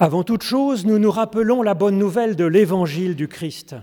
Avant 0.00 0.22
toute 0.22 0.44
chose, 0.44 0.86
nous 0.86 1.00
nous 1.00 1.10
rappelons 1.10 1.60
la 1.60 1.74
bonne 1.74 1.98
nouvelle 1.98 2.36
de 2.36 2.44
l'évangile 2.44 3.16
du 3.16 3.26
Christ. 3.26 3.74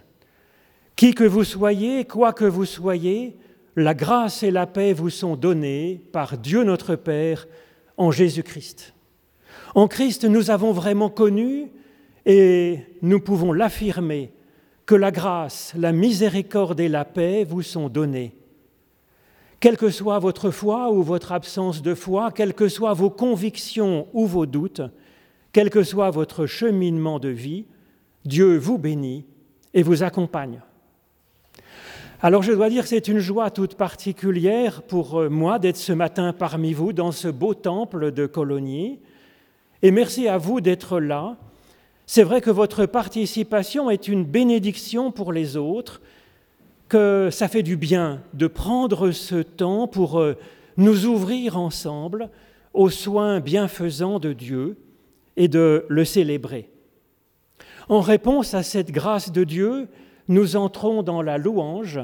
Qui 0.95 1.13
que 1.13 1.25
vous 1.25 1.43
soyez, 1.43 2.05
quoi 2.05 2.31
que 2.31 2.45
vous 2.45 2.63
soyez, 2.63 3.35
la 3.75 3.93
grâce 3.93 4.41
et 4.41 4.49
la 4.49 4.65
paix 4.65 4.93
vous 4.93 5.09
sont 5.09 5.35
données 5.35 6.01
par 6.13 6.37
Dieu 6.37 6.63
notre 6.63 6.95
Père 6.95 7.49
en 7.97 8.11
Jésus-Christ. 8.11 8.93
En 9.75 9.89
Christ, 9.89 10.23
nous 10.23 10.51
avons 10.51 10.71
vraiment 10.71 11.09
connu 11.09 11.69
et 12.25 12.79
nous 13.01 13.19
pouvons 13.19 13.51
l'affirmer 13.51 14.31
que 14.85 14.95
la 14.95 15.11
grâce, 15.11 15.73
la 15.77 15.91
miséricorde 15.91 16.79
et 16.79 16.87
la 16.87 17.03
paix 17.03 17.43
vous 17.43 17.61
sont 17.61 17.89
données. 17.89 18.37
Quelle 19.59 19.75
que 19.75 19.89
soit 19.89 20.19
votre 20.19 20.49
foi 20.49 20.93
ou 20.93 21.03
votre 21.03 21.33
absence 21.33 21.81
de 21.81 21.93
foi, 21.93 22.31
quelles 22.31 22.53
que 22.53 22.69
soient 22.69 22.93
vos 22.93 23.09
convictions 23.09 24.07
ou 24.13 24.25
vos 24.25 24.45
doutes, 24.45 24.81
quel 25.55 25.69
que 25.69 25.83
soit 25.83 26.09
votre 26.09 26.47
cheminement 26.47 27.17
de 27.17 27.29
vie, 27.29 27.63
Dieu 28.25 28.57
vous 28.57 28.77
bénit 28.77 29.23
et 29.73 29.83
vous 29.83 30.03
accompagne. 30.03 30.59
Alors 32.21 32.43
je 32.43 32.51
dois 32.51 32.69
dire 32.69 32.83
que 32.83 32.89
c'est 32.89 33.07
une 33.07 33.19
joie 33.19 33.49
toute 33.51 33.75
particulière 33.75 34.81
pour 34.81 35.17
euh, 35.17 35.29
moi 35.29 35.57
d'être 35.57 35.77
ce 35.77 35.93
matin 35.93 36.33
parmi 36.33 36.73
vous 36.73 36.91
dans 36.91 37.13
ce 37.13 37.29
beau 37.29 37.53
temple 37.53 38.11
de 38.11 38.25
Cologny. 38.25 38.99
Et 39.81 39.91
merci 39.91 40.27
à 40.27 40.37
vous 40.37 40.59
d'être 40.59 40.99
là. 40.99 41.37
C'est 42.05 42.23
vrai 42.23 42.41
que 42.41 42.51
votre 42.51 42.85
participation 42.85 43.89
est 43.89 44.09
une 44.09 44.25
bénédiction 44.25 45.09
pour 45.09 45.31
les 45.31 45.55
autres, 45.55 46.01
que 46.89 47.29
ça 47.31 47.47
fait 47.47 47.63
du 47.63 47.77
bien 47.77 48.21
de 48.33 48.47
prendre 48.47 49.11
ce 49.11 49.35
temps 49.35 49.87
pour 49.87 50.19
euh, 50.19 50.33
nous 50.75 51.05
ouvrir 51.05 51.57
ensemble 51.57 52.29
aux 52.73 52.89
soins 52.89 53.39
bienfaisants 53.39 54.19
de 54.19 54.33
Dieu 54.33 54.75
et 55.37 55.47
de 55.47 55.85
le 55.89 56.05
célébrer. 56.05 56.69
En 57.89 58.01
réponse 58.01 58.53
à 58.53 58.63
cette 58.63 58.91
grâce 58.91 59.31
de 59.31 59.43
Dieu, 59.43 59.87
nous 60.27 60.55
entrons 60.55 61.03
dans 61.03 61.21
la 61.21 61.37
louange 61.37 61.99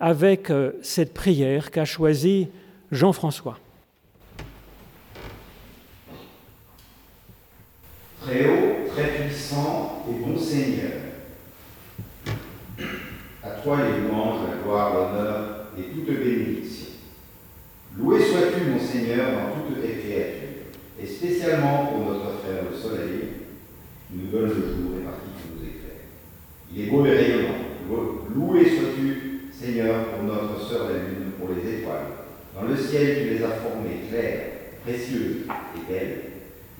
avec 0.00 0.50
euh, 0.50 0.72
cette 0.80 1.12
prière 1.12 1.70
qu'a 1.70 1.84
choisie 1.84 2.48
Jean-François. 2.90 3.58
Très 8.22 8.46
haut, 8.46 8.88
très 8.94 9.08
puissant 9.08 10.04
et 10.08 10.24
bon 10.24 10.38
Seigneur, 10.38 10.92
à 13.42 13.50
toi 13.50 13.78
les 13.82 14.08
louanges, 14.08 14.48
la 14.48 14.62
gloire, 14.62 14.94
l'honneur 14.94 15.66
et 15.78 15.82
toute 15.82 16.06
bénédiction. 16.06 16.86
Loué 17.96 18.20
sois-tu, 18.24 18.70
mon 18.70 18.78
Seigneur, 18.78 19.32
dans 19.32 19.60
toutes 19.60 19.82
tes 19.82 19.98
créatures, 19.98 20.47
et 21.00 21.06
spécialement 21.06 21.86
pour 21.86 22.12
notre 22.12 22.38
frère 22.40 22.64
le 22.70 22.76
soleil, 22.76 23.28
qui 24.08 24.16
nous 24.16 24.30
donne 24.30 24.48
le 24.48 24.54
jour 24.54 24.96
et 24.96 25.04
qui 25.04 25.48
nous 25.52 25.68
éclaire. 25.68 26.02
Il 26.72 26.80
est 26.82 26.90
beau 26.90 27.04
et 27.06 27.16
rayonnant. 27.16 27.68
Loué 28.34 28.64
sois-tu, 28.64 29.50
Seigneur, 29.52 30.06
pour 30.06 30.24
notre 30.24 30.60
sœur 30.60 30.88
la 30.88 30.98
lune, 30.98 31.32
pour 31.38 31.48
les 31.50 31.78
étoiles. 31.78 32.26
Dans 32.54 32.66
le 32.66 32.76
ciel, 32.76 33.18
tu 33.22 33.34
les 33.34 33.44
as 33.44 33.60
formées 33.62 34.08
claires, 34.10 34.46
précieuses 34.84 35.46
et 35.46 35.92
belles. 35.92 36.20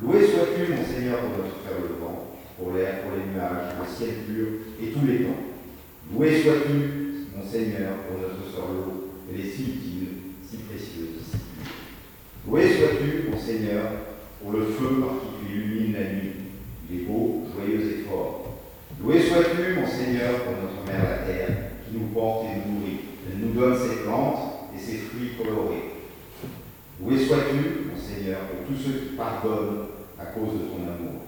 Loué 0.03 0.27
sois-tu, 0.27 0.73
mon 0.73 0.85
Seigneur, 0.85 1.19
pour 1.21 1.39
notre 1.39 1.57
frère 1.63 1.81
le 1.81 1.95
vent, 2.01 2.37
pour 2.59 2.73
l'air, 2.75 3.03
pour 3.03 3.13
les 3.13 3.33
nuages, 3.33 3.75
le 3.81 3.87
ciel 3.87 4.15
pur 4.27 4.47
et 4.83 4.91
tous 4.93 5.07
les 5.07 5.25
temps. 5.25 5.43
Loué 6.13 6.43
sois-tu, 6.43 7.29
mon 7.37 7.45
Seigneur, 7.45 7.93
pour 8.09 8.21
notre 8.21 8.45
sœur 8.53 8.69
l'eau, 8.73 9.13
elle 9.31 9.41
est 9.41 9.51
si 9.51 9.63
utile, 9.63 10.09
si 10.49 10.57
précieuse, 10.59 11.23
si. 11.31 11.39
Loué 12.47 12.63
sois-tu, 12.63 13.31
mon 13.31 13.39
Seigneur, 13.39 14.08
pour 14.41 14.53
le 14.53 14.65
feu 14.65 15.01
par 15.01 15.21
qui 15.21 15.53
tu 15.53 15.93
la 15.93 16.13
nuit. 16.13 16.33
Il 16.91 17.01
est 17.01 17.05
beau, 17.05 17.45
joyeux 17.55 17.81
et 17.81 18.09
fort. 18.09 18.45
Loué 19.03 19.21
sois-tu, 19.21 19.81
mon 19.81 19.87
Seigneur, 19.87 20.41
pour 20.43 20.55
notre 20.63 20.87
mère 20.87 21.11
la 21.11 21.27
terre, 21.27 21.49
qui 21.85 21.99
nous 21.99 22.07
porte 22.09 22.47
et 22.47 22.69
nous 22.69 22.81
nourrit. 22.81 23.01
Elle 23.27 23.47
nous 23.47 23.61
donne 23.61 23.77
ses 23.77 24.05
plantes 24.05 24.71
et 24.75 24.79
ses 24.79 24.99
fruits 24.99 25.33
colorés. 25.37 25.95
Loué 27.01 27.25
sois-tu, 27.25 27.91
mon 27.91 28.01
Seigneur, 28.01 28.41
pour 28.41 28.67
tous 28.67 28.83
ceux 28.83 28.99
qui 28.99 29.17
pardonnent 29.17 29.87
à 30.19 30.27
cause 30.27 30.55
de 30.55 30.67
ton 30.67 30.83
amour. 30.83 31.23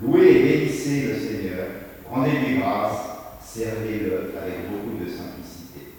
Louez 0.00 0.30
et 0.30 0.42
bénissez 0.42 1.08
le 1.08 1.14
Seigneur, 1.14 1.66
rendez-lui 2.08 2.58
grâce, 2.58 3.00
servez-le 3.42 4.34
avec 4.40 4.70
beaucoup 4.70 5.02
de 5.02 5.08
simplicité. 5.08 5.94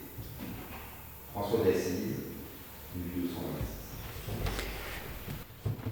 François 1.34 1.60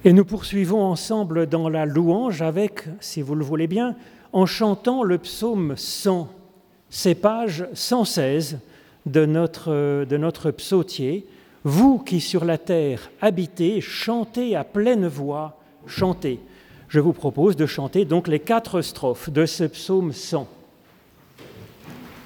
Et 0.07 0.13
nous 0.13 0.23
poursuivons 0.23 0.83
ensemble 0.83 1.47
dans 1.47 1.67
la 1.67 1.87
louange 1.87 2.43
avec, 2.43 2.83
si 2.99 3.23
vous 3.23 3.33
le 3.33 3.43
voulez 3.43 3.65
bien, 3.65 3.95
en 4.33 4.45
chantant 4.45 5.01
le 5.01 5.17
psaume 5.17 5.75
100. 5.75 6.29
C'est 6.91 7.15
page 7.15 7.67
116 7.73 8.59
de 9.07 9.25
notre, 9.25 10.05
de 10.05 10.17
notre 10.17 10.51
psautier. 10.51 11.25
Vous 11.63 11.97
qui 11.97 12.21
sur 12.21 12.45
la 12.45 12.59
terre 12.59 13.09
habitez, 13.19 13.81
chantez 13.81 14.55
à 14.55 14.63
pleine 14.63 15.07
voix, 15.07 15.57
chantez. 15.87 16.39
Je 16.87 16.99
vous 16.99 17.13
propose 17.13 17.55
de 17.55 17.65
chanter 17.65 18.05
donc 18.05 18.27
les 18.27 18.39
quatre 18.39 18.83
strophes 18.83 19.31
de 19.31 19.47
ce 19.47 19.63
psaume 19.63 20.13
100. 20.13 20.47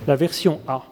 La 0.05 0.17
version 0.17 0.59
A. 0.67 0.83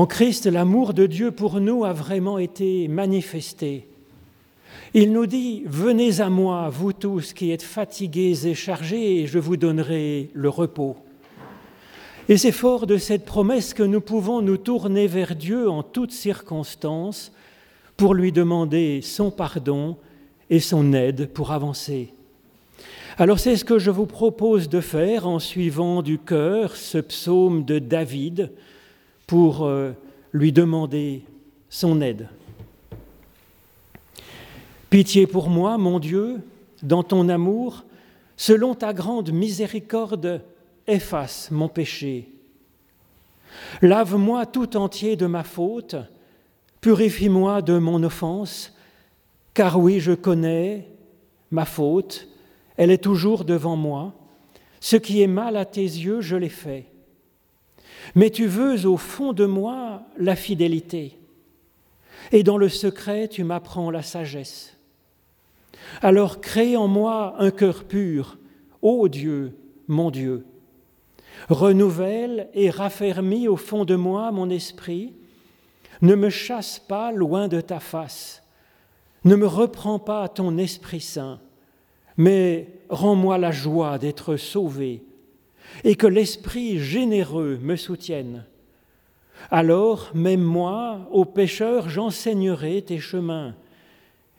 En 0.00 0.06
Christ, 0.06 0.46
l'amour 0.46 0.94
de 0.94 1.04
Dieu 1.04 1.30
pour 1.30 1.60
nous 1.60 1.84
a 1.84 1.92
vraiment 1.92 2.38
été 2.38 2.88
manifesté. 2.88 3.86
Il 4.94 5.12
nous 5.12 5.26
dit, 5.26 5.62
venez 5.66 6.22
à 6.22 6.30
moi, 6.30 6.70
vous 6.70 6.94
tous 6.94 7.34
qui 7.34 7.50
êtes 7.50 7.62
fatigués 7.62 8.46
et 8.46 8.54
chargés, 8.54 9.20
et 9.20 9.26
je 9.26 9.38
vous 9.38 9.58
donnerai 9.58 10.30
le 10.32 10.48
repos. 10.48 10.96
Et 12.30 12.38
c'est 12.38 12.50
fort 12.50 12.86
de 12.86 12.96
cette 12.96 13.26
promesse 13.26 13.74
que 13.74 13.82
nous 13.82 14.00
pouvons 14.00 14.40
nous 14.40 14.56
tourner 14.56 15.06
vers 15.06 15.36
Dieu 15.36 15.68
en 15.68 15.82
toutes 15.82 16.12
circonstances 16.12 17.30
pour 17.98 18.14
lui 18.14 18.32
demander 18.32 19.02
son 19.02 19.30
pardon 19.30 19.98
et 20.48 20.60
son 20.60 20.94
aide 20.94 21.28
pour 21.28 21.52
avancer. 21.52 22.14
Alors 23.18 23.38
c'est 23.38 23.56
ce 23.56 23.66
que 23.66 23.78
je 23.78 23.90
vous 23.90 24.06
propose 24.06 24.70
de 24.70 24.80
faire 24.80 25.28
en 25.28 25.40
suivant 25.40 26.00
du 26.00 26.18
cœur 26.18 26.74
ce 26.74 26.96
psaume 26.96 27.66
de 27.66 27.78
David 27.78 28.50
pour 29.30 29.64
euh, 29.64 29.92
lui 30.32 30.50
demander 30.50 31.22
son 31.68 32.00
aide. 32.00 32.28
Pitié 34.90 35.28
pour 35.28 35.48
moi, 35.48 35.78
mon 35.78 36.00
Dieu, 36.00 36.40
dans 36.82 37.04
ton 37.04 37.28
amour, 37.28 37.84
selon 38.36 38.74
ta 38.74 38.92
grande 38.92 39.30
miséricorde, 39.30 40.42
efface 40.88 41.52
mon 41.52 41.68
péché. 41.68 42.28
Lave-moi 43.82 44.46
tout 44.46 44.76
entier 44.76 45.14
de 45.14 45.26
ma 45.26 45.44
faute, 45.44 45.94
purifie-moi 46.80 47.62
de 47.62 47.78
mon 47.78 48.02
offense, 48.02 48.74
car 49.54 49.78
oui, 49.78 50.00
je 50.00 50.10
connais 50.10 50.88
ma 51.52 51.66
faute, 51.66 52.26
elle 52.76 52.90
est 52.90 53.04
toujours 53.04 53.44
devant 53.44 53.76
moi. 53.76 54.12
Ce 54.80 54.96
qui 54.96 55.22
est 55.22 55.28
mal 55.28 55.56
à 55.56 55.64
tes 55.64 55.82
yeux, 55.82 56.20
je 56.20 56.34
l'ai 56.34 56.48
fait. 56.48 56.89
Mais 58.14 58.30
tu 58.30 58.46
veux 58.46 58.86
au 58.86 58.96
fond 58.96 59.32
de 59.32 59.46
moi 59.46 60.02
la 60.18 60.36
fidélité, 60.36 61.18
et 62.32 62.42
dans 62.42 62.56
le 62.56 62.68
secret, 62.68 63.28
tu 63.28 63.44
m'apprends 63.44 63.90
la 63.90 64.02
sagesse. 64.02 64.76
Alors 66.02 66.40
crée 66.40 66.76
en 66.76 66.88
moi 66.88 67.34
un 67.38 67.50
cœur 67.50 67.84
pur, 67.84 68.38
ô 68.82 69.08
Dieu, 69.08 69.56
mon 69.88 70.10
Dieu, 70.10 70.44
Renouvelle 71.48 72.48
et 72.54 72.70
raffermis 72.70 73.48
au 73.48 73.56
fond 73.56 73.84
de 73.84 73.96
moi 73.96 74.30
mon 74.30 74.50
esprit. 74.50 75.14
Ne 76.02 76.14
me 76.14 76.30
chasse 76.30 76.78
pas 76.78 77.12
loin 77.12 77.48
de 77.48 77.60
ta 77.60 77.80
face. 77.80 78.42
Ne 79.24 79.36
me 79.36 79.46
reprends 79.46 79.98
pas 79.98 80.28
ton 80.28 80.56
Esprit 80.56 81.00
Saint, 81.00 81.40
mais 82.16 82.68
rends-moi 82.88 83.36
la 83.36 83.50
joie 83.50 83.98
d'être 83.98 84.36
sauvé 84.36 85.04
et 85.84 85.96
que 85.96 86.06
l'Esprit 86.06 86.78
généreux 86.78 87.58
me 87.62 87.76
soutienne. 87.76 88.44
Alors, 89.50 90.10
même 90.14 90.42
moi, 90.42 91.08
aux 91.10 91.24
pécheurs, 91.24 91.88
j'enseignerai 91.88 92.82
tes 92.82 92.98
chemins, 92.98 93.54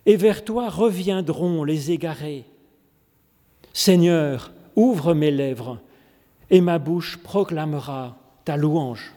et 0.05 0.15
vers 0.15 0.43
toi 0.43 0.69
reviendront 0.69 1.63
les 1.63 1.91
égarés. 1.91 2.45
Seigneur, 3.73 4.51
ouvre 4.75 5.13
mes 5.13 5.31
lèvres 5.31 5.79
et 6.49 6.61
ma 6.61 6.79
bouche 6.79 7.17
proclamera 7.17 8.17
ta 8.45 8.57
louange. 8.57 9.13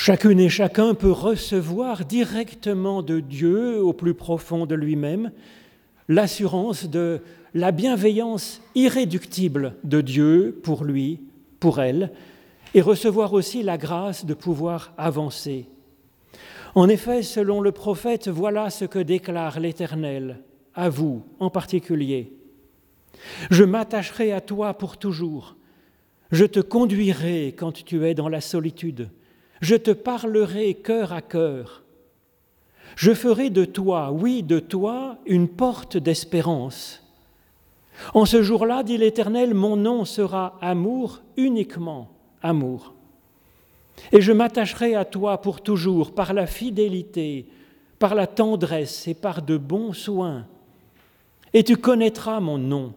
Chacune 0.00 0.38
et 0.38 0.48
chacun 0.48 0.94
peut 0.94 1.10
recevoir 1.10 2.04
directement 2.04 3.02
de 3.02 3.18
Dieu, 3.18 3.82
au 3.82 3.92
plus 3.92 4.14
profond 4.14 4.64
de 4.64 4.76
lui-même, 4.76 5.32
l'assurance 6.06 6.88
de 6.88 7.20
la 7.52 7.72
bienveillance 7.72 8.62
irréductible 8.76 9.74
de 9.82 10.00
Dieu 10.00 10.60
pour 10.62 10.84
lui, 10.84 11.18
pour 11.58 11.80
elle, 11.80 12.12
et 12.74 12.80
recevoir 12.80 13.32
aussi 13.32 13.64
la 13.64 13.76
grâce 13.76 14.24
de 14.24 14.34
pouvoir 14.34 14.94
avancer. 14.96 15.66
En 16.76 16.88
effet, 16.88 17.24
selon 17.24 17.60
le 17.60 17.72
prophète, 17.72 18.28
voilà 18.28 18.70
ce 18.70 18.84
que 18.84 19.00
déclare 19.00 19.58
l'Éternel, 19.58 20.38
à 20.76 20.90
vous 20.90 21.24
en 21.40 21.50
particulier. 21.50 22.32
Je 23.50 23.64
m'attacherai 23.64 24.30
à 24.30 24.40
toi 24.40 24.74
pour 24.74 24.96
toujours, 24.96 25.56
je 26.30 26.44
te 26.44 26.60
conduirai 26.60 27.56
quand 27.58 27.72
tu 27.72 28.06
es 28.06 28.14
dans 28.14 28.28
la 28.28 28.40
solitude 28.40 29.10
je 29.60 29.76
te 29.76 29.90
parlerai 29.90 30.74
cœur 30.74 31.12
à 31.12 31.22
cœur. 31.22 31.82
Je 32.96 33.12
ferai 33.12 33.50
de 33.50 33.64
toi, 33.64 34.10
oui, 34.10 34.42
de 34.42 34.58
toi, 34.58 35.18
une 35.26 35.48
porte 35.48 35.96
d'espérance. 35.96 37.02
En 38.14 38.24
ce 38.24 38.42
jour-là, 38.42 38.82
dit 38.82 38.96
l'Éternel, 38.96 39.54
mon 39.54 39.76
nom 39.76 40.04
sera 40.04 40.58
amour, 40.60 41.20
uniquement 41.36 42.08
amour. 42.42 42.94
Et 44.12 44.20
je 44.20 44.32
m'attacherai 44.32 44.94
à 44.94 45.04
toi 45.04 45.40
pour 45.40 45.60
toujours 45.60 46.14
par 46.14 46.32
la 46.32 46.46
fidélité, 46.46 47.46
par 47.98 48.14
la 48.14 48.26
tendresse 48.26 49.08
et 49.08 49.14
par 49.14 49.42
de 49.42 49.56
bons 49.56 49.92
soins. 49.92 50.46
Et 51.52 51.64
tu 51.64 51.76
connaîtras 51.76 52.40
mon 52.40 52.58
nom. 52.58 52.94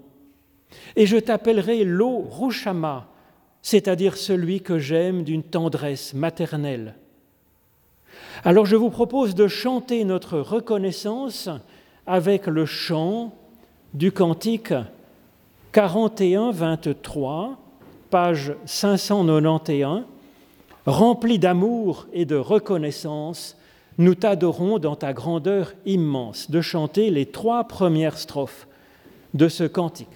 Et 0.95 1.05
je 1.05 1.17
t'appellerai 1.17 1.83
l'eau 1.83 2.19
Rouchama, 2.19 3.10
c'est-à-dire 3.61 4.17
celui 4.17 4.61
que 4.61 4.79
j'aime 4.79 5.23
d'une 5.23 5.43
tendresse 5.43 6.13
maternelle. 6.13 6.95
Alors 8.43 8.65
je 8.65 8.75
vous 8.75 8.89
propose 8.89 9.35
de 9.35 9.47
chanter 9.47 10.03
notre 10.03 10.39
reconnaissance 10.39 11.49
avec 12.07 12.47
le 12.47 12.65
chant 12.65 13.35
du 13.93 14.11
cantique 14.11 14.73
41-23, 15.73 17.55
page 18.09 18.53
591, 18.65 20.03
Rempli 20.87 21.37
d'amour 21.37 22.07
et 22.11 22.25
de 22.25 22.35
reconnaissance, 22.35 23.55
nous 23.99 24.15
t'adorons 24.15 24.79
dans 24.79 24.95
ta 24.95 25.13
grandeur 25.13 25.73
immense, 25.85 26.49
de 26.49 26.59
chanter 26.59 27.11
les 27.11 27.27
trois 27.27 27.65
premières 27.65 28.17
strophes 28.17 28.67
de 29.35 29.47
ce 29.47 29.63
cantique. 29.63 30.09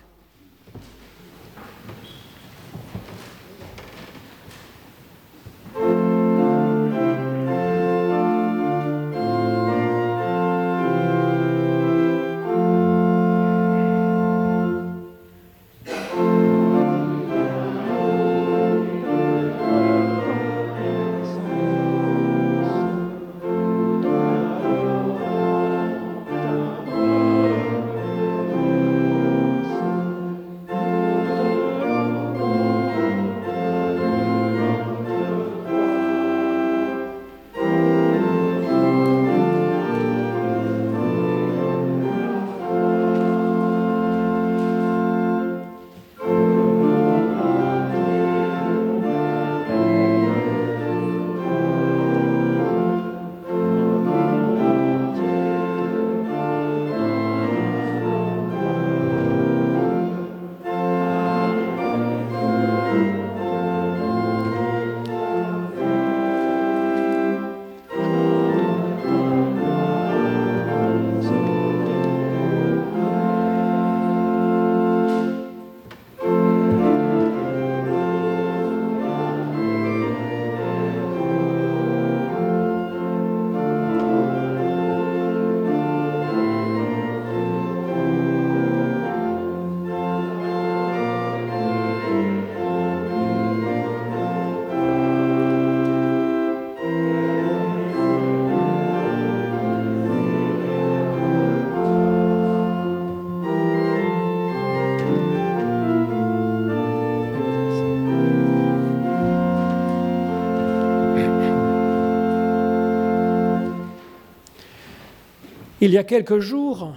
Il 115.86 115.92
y 115.92 116.00
a 116.00 116.04
quelques 116.04 116.40
jours, 116.40 116.96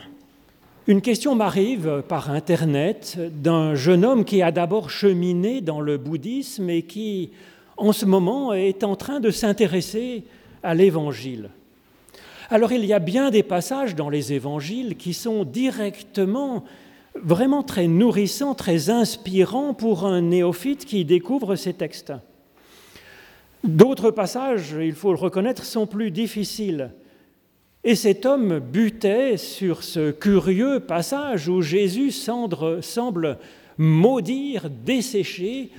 une 0.87 1.03
question 1.03 1.35
m'arrive 1.35 2.03
par 2.09 2.31
Internet 2.31 3.19
d'un 3.35 3.75
jeune 3.75 4.03
homme 4.03 4.25
qui 4.25 4.41
a 4.41 4.51
d'abord 4.51 4.89
cheminé 4.89 5.61
dans 5.61 5.83
le 5.83 5.99
bouddhisme 5.99 6.71
et 6.71 6.81
qui, 6.81 7.29
en 7.77 7.93
ce 7.93 8.07
moment, 8.07 8.55
est 8.55 8.85
en 8.85 8.97
train 8.97 9.21
de 9.21 9.31
s'intéresser 9.31 10.25
à 10.63 10.75
l'Évangile. 10.75 11.51
Alors 12.49 12.73
il 12.73 12.87
y 12.87 12.95
a 12.95 12.99
bien 12.99 13.29
des 13.29 13.43
passages 13.43 13.95
dans 13.95 14.09
les 14.09 14.33
Évangiles 14.33 14.97
qui 14.97 15.13
sont 15.13 15.45
directement, 15.45 16.65
vraiment 17.15 17.63
très 17.63 17.89
nourrissants, 17.89 18.55
très 18.55 18.89
inspirants 18.89 19.75
pour 19.75 20.07
un 20.07 20.23
néophyte 20.23 20.87
qui 20.87 21.05
découvre 21.05 21.57
ces 21.57 21.75
textes. 21.75 22.15
D'autres 23.65 24.11
passages, 24.11 24.75
il 24.81 24.95
faut 24.95 25.13
le 25.13 25.19
reconnaître, 25.19 25.67
sont 25.67 25.87
plus 25.87 26.11
difficiles. 26.11 26.91
Et 27.91 27.95
cet 27.95 28.27
homme 28.27 28.59
butait 28.59 29.39
sur 29.39 29.83
ce 29.83 30.11
curieux 30.11 30.79
passage 30.79 31.49
où 31.49 31.63
Jésus 31.63 32.11
semble 32.11 33.39
maudire, 33.79 34.69
dessécher 34.69 35.71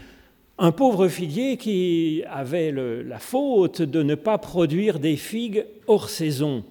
un 0.58 0.72
pauvre 0.72 1.08
figuier 1.08 1.58
qui 1.58 2.24
avait 2.28 2.72
la 2.72 3.20
faute 3.20 3.84
de 3.84 4.01
ne 4.01 4.16
pas 4.16 4.39
produire 4.39 4.98
des 4.98 5.18
figues 5.18 5.68
hors 5.86 6.10
saison. 6.10 6.63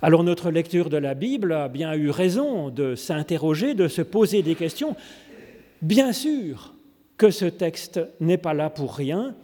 Alors 0.00 0.22
notre 0.22 0.52
lecture 0.52 0.90
de 0.90 0.96
la 0.96 1.14
Bible 1.14 1.52
a 1.52 1.66
bien 1.66 1.94
eu 1.94 2.10
raison 2.10 2.70
de 2.70 2.94
s'interroger, 2.94 3.74
de 3.74 3.88
se 3.88 4.02
poser 4.02 4.42
des 4.42 4.54
questions. 4.54 4.94
Bien 5.82 6.12
sûr 6.12 6.72
que 7.16 7.32
ce 7.32 7.46
texte 7.46 7.98
n'est 8.20 8.38
pas 8.38 8.54
là 8.54 8.70
pour 8.70 8.94
rien, 8.94 9.34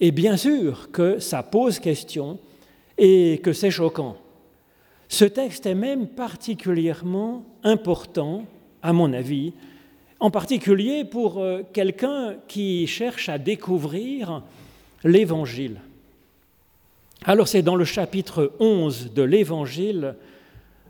et 0.00 0.10
bien 0.10 0.36
sûr 0.36 0.90
que 0.92 1.18
ça 1.18 1.42
pose 1.42 1.78
question 1.78 2.38
et 2.98 3.40
que 3.42 3.54
c'est 3.54 3.70
choquant. 3.70 4.18
Ce 5.08 5.24
texte 5.24 5.66
est 5.66 5.74
même 5.74 6.08
particulièrement 6.08 7.44
important, 7.62 8.44
à 8.82 8.92
mon 8.92 9.12
avis, 9.12 9.52
en 10.20 10.30
particulier 10.30 11.04
pour 11.04 11.38
euh, 11.38 11.62
quelqu'un 11.72 12.36
qui 12.48 12.86
cherche 12.86 13.28
à 13.28 13.38
découvrir 13.38 14.42
l'Évangile. 15.02 15.80
Alors 17.24 17.48
c'est 17.48 17.62
dans 17.62 17.76
le 17.76 17.84
chapitre 17.84 18.52
11 18.60 19.12
de 19.12 19.22
l'Évangile 19.22 20.14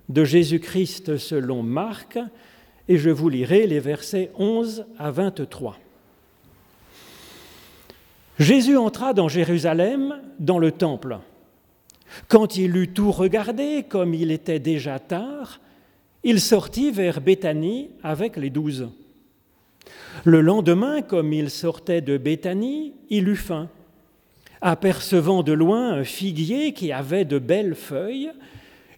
de 0.09 0.25
Jésus-Christ 0.25 1.17
selon 1.17 1.63
Marc, 1.63 2.19
et 2.89 2.99
je 2.99 3.11
vous 3.11 3.29
lirai 3.29 3.67
les 3.67 3.81
versets 3.81 4.31
11 4.39 4.85
à 4.99 5.11
23. 5.11 5.79
Jésus 8.39 8.77
entra 8.77 9.15
dans 9.15 9.29
Jérusalem, 9.29 10.21
dans 10.39 10.59
le 10.59 10.73
temple. 10.73 11.19
Quand 12.29 12.57
il 12.57 12.77
eut 12.77 12.89
tout 12.89 13.11
regardé, 13.11 13.85
comme 13.89 14.15
il 14.15 14.31
était 14.31 14.59
déjà 14.59 14.99
tard, 14.99 15.61
il 16.23 16.41
sortit 16.41 16.91
vers 16.91 17.21
Béthanie 17.21 17.91
avec 18.03 18.37
les 18.37 18.51
douze. 18.51 18.89
Le 20.25 20.41
lendemain, 20.41 21.03
comme 21.03 21.33
il 21.33 21.51
sortait 21.51 22.01
de 22.01 22.17
Béthanie, 22.17 22.95
il 23.11 23.29
eut 23.29 23.37
faim. 23.37 23.69
Apercevant 24.61 25.43
de 25.43 25.53
loin 25.53 25.93
un 25.93 26.05
figuier 26.05 26.73
qui 26.73 26.93
avait 26.93 27.27
de 27.27 27.39
belles 27.39 27.75
feuilles, 27.75 28.31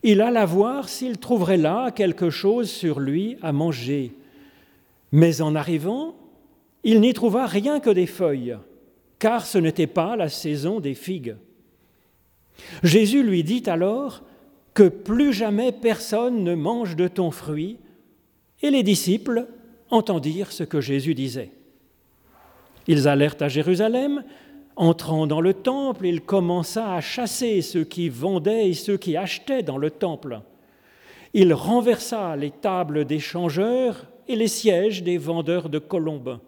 il 0.05 0.21
alla 0.21 0.45
voir 0.47 0.89
s'il 0.89 1.19
trouverait 1.19 1.57
là 1.57 1.91
quelque 1.91 2.31
chose 2.31 2.71
sur 2.71 3.01
lui 3.01 3.37
à 3.43 3.53
manger. 3.53 4.13
Mais 5.11 5.41
en 5.41 5.57
arrivant, 5.57 6.15
il 6.85 7.01
n'y 7.01 7.13
trouva 7.13 7.47
rien 7.47 7.81
que 7.81 7.91
des 7.91 8.07
feuilles, 8.07 8.57
car 9.19 9.45
ce 9.45 9.59
n'était 9.59 9.89
pas 9.89 10.15
la 10.15 10.29
saison 10.29 10.79
des 10.79 10.95
figues. 10.95 11.35
Jésus 12.83 13.23
lui 13.23 13.45
dit 13.45 13.63
alors 13.67 14.23
que 14.75 14.89
plus 14.89 15.33
jamais 15.33 15.73
personne 15.73 16.45
ne 16.45 16.55
mange 16.55 16.97
de 16.97 17.09
ton 17.09 17.31
fruit, 17.31 17.79
et 18.63 18.71
les 18.71 18.83
disciples 18.83 19.47
entendirent 19.91 20.53
ce 20.53 20.65
que 20.65 20.81
Jésus 20.81 21.15
disait. 21.15 21.51
Ils 22.87 23.09
allèrent 23.09 23.37
à 23.41 23.49
Jérusalem, 23.49 24.23
entrant 24.77 25.27
dans 25.27 25.41
le 25.41 25.55
temple, 25.55 26.07
il 26.07 26.21
commença 26.21 26.95
à 26.95 27.01
chasser 27.01 27.63
ceux 27.63 27.85
qui 27.85 28.09
vendaient 28.09 28.69
et 28.69 28.75
ceux 28.75 28.97
qui 28.97 29.17
achetaient 29.17 29.63
dans 29.63 29.79
le 29.79 29.91
temple. 29.91 30.41
Il 31.35 31.53
renversa 31.53 32.37
les 32.37 32.51
tables 32.51 33.05
des 33.05 33.19
changeurs 33.19 34.07
et 34.29 34.37
les 34.37 34.49
sièges 34.49 35.03
des 35.03 35.19
vendeurs 35.19 35.69
de 35.69 35.79
colombes. 35.79 36.39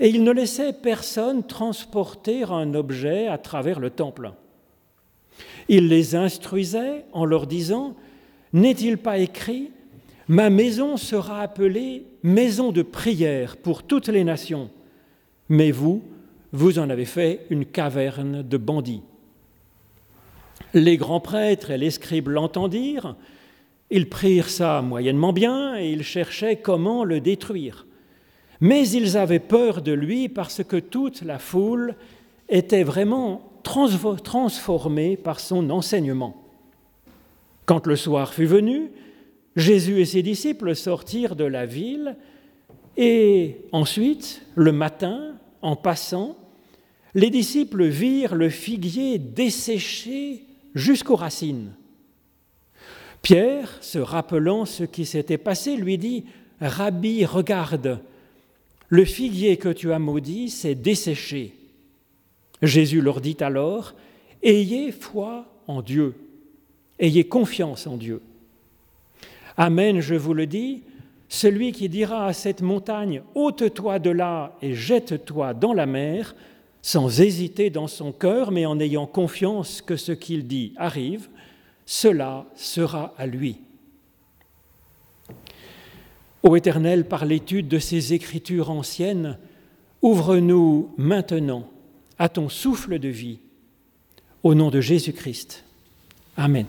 Et 0.00 0.08
il 0.08 0.24
ne 0.24 0.32
laissait 0.32 0.72
personne 0.72 1.46
transporter 1.46 2.44
un 2.44 2.74
objet 2.74 3.28
à 3.28 3.38
travers 3.38 3.80
le 3.80 3.90
temple. 3.90 4.32
Il 5.68 5.88
les 5.88 6.14
instruisait 6.14 7.04
en 7.12 7.24
leur 7.24 7.46
disant, 7.46 7.96
N'est-il 8.52 8.98
pas 8.98 9.18
écrit 9.18 9.70
Ma 10.28 10.50
maison 10.50 10.96
sera 10.96 11.40
appelée 11.40 12.04
maison 12.22 12.72
de 12.72 12.82
prière 12.82 13.56
pour 13.56 13.82
toutes 13.82 14.08
les 14.08 14.24
nations, 14.24 14.70
mais 15.48 15.70
vous, 15.70 16.02
vous 16.52 16.78
en 16.78 16.88
avez 16.88 17.04
fait 17.04 17.46
une 17.50 17.66
caverne 17.66 18.42
de 18.42 18.56
bandits. 18.56 19.02
Les 20.72 20.96
grands 20.96 21.20
prêtres 21.20 21.70
et 21.70 21.78
les 21.78 21.90
scribes 21.90 22.28
l'entendirent, 22.28 23.16
ils 23.90 24.08
prirent 24.08 24.48
ça 24.48 24.82
moyennement 24.82 25.32
bien 25.32 25.76
et 25.76 25.90
ils 25.92 26.02
cherchaient 26.02 26.56
comment 26.56 27.04
le 27.04 27.20
détruire. 27.20 27.86
Mais 28.60 28.88
ils 28.88 29.16
avaient 29.16 29.40
peur 29.40 29.82
de 29.82 29.92
lui 29.92 30.28
parce 30.28 30.64
que 30.64 30.76
toute 30.76 31.22
la 31.22 31.38
foule 31.38 31.94
était 32.48 32.82
vraiment 32.82 33.52
transformée 33.64 35.16
par 35.16 35.40
son 35.40 35.70
enseignement. 35.70 36.36
Quand 37.66 37.86
le 37.86 37.96
soir 37.96 38.32
fut 38.32 38.44
venu, 38.44 38.90
Jésus 39.56 40.00
et 40.00 40.04
ses 40.04 40.22
disciples 40.22 40.76
sortirent 40.76 41.34
de 41.34 41.44
la 41.44 41.66
ville 41.66 42.16
et 42.96 43.56
ensuite, 43.72 44.42
le 44.54 44.70
matin, 44.70 45.34
en 45.62 45.74
passant, 45.74 46.36
les 47.14 47.30
disciples 47.30 47.86
virent 47.86 48.34
le 48.34 48.48
figuier 48.48 49.18
desséché 49.18 50.44
jusqu'aux 50.74 51.16
racines. 51.16 51.72
Pierre, 53.22 53.78
se 53.80 53.98
rappelant 53.98 54.64
ce 54.64 54.84
qui 54.84 55.06
s'était 55.06 55.38
passé, 55.38 55.76
lui 55.76 55.96
dit, 55.96 56.24
Rabbi, 56.60 57.24
regarde, 57.24 58.00
le 58.88 59.04
figuier 59.04 59.56
que 59.56 59.70
tu 59.70 59.92
as 59.92 59.98
maudit 59.98 60.50
s'est 60.50 60.74
desséché. 60.74 61.54
Jésus 62.66 63.00
leur 63.00 63.20
dit 63.20 63.36
alors, 63.40 63.94
Ayez 64.42 64.92
foi 64.92 65.46
en 65.66 65.80
Dieu, 65.80 66.14
ayez 66.98 67.24
confiance 67.24 67.86
en 67.86 67.96
Dieu. 67.96 68.20
Amen, 69.56 70.00
je 70.00 70.14
vous 70.14 70.34
le 70.34 70.46
dis, 70.46 70.82
celui 71.28 71.72
qui 71.72 71.88
dira 71.88 72.26
à 72.26 72.32
cette 72.32 72.60
montagne, 72.60 73.22
ôte-toi 73.34 73.98
de 73.98 74.10
là 74.10 74.56
et 74.60 74.74
jette-toi 74.74 75.54
dans 75.54 75.72
la 75.72 75.86
mer, 75.86 76.34
sans 76.82 77.20
hésiter 77.20 77.70
dans 77.70 77.86
son 77.86 78.12
cœur, 78.12 78.50
mais 78.50 78.66
en 78.66 78.78
ayant 78.78 79.06
confiance 79.06 79.80
que 79.80 79.96
ce 79.96 80.12
qu'il 80.12 80.46
dit 80.46 80.74
arrive, 80.76 81.28
cela 81.86 82.44
sera 82.54 83.14
à 83.16 83.26
lui. 83.26 83.56
Ô 86.42 86.56
Éternel, 86.56 87.06
par 87.08 87.24
l'étude 87.24 87.68
de 87.68 87.78
ces 87.78 88.12
écritures 88.12 88.70
anciennes, 88.70 89.38
ouvre-nous 90.02 90.92
maintenant 90.98 91.66
à 92.18 92.28
ton 92.28 92.48
souffle 92.48 92.98
de 92.98 93.08
vie. 93.08 93.38
Au 94.42 94.54
nom 94.54 94.70
de 94.70 94.80
Jésus-Christ. 94.80 95.64
Amen. 96.36 96.66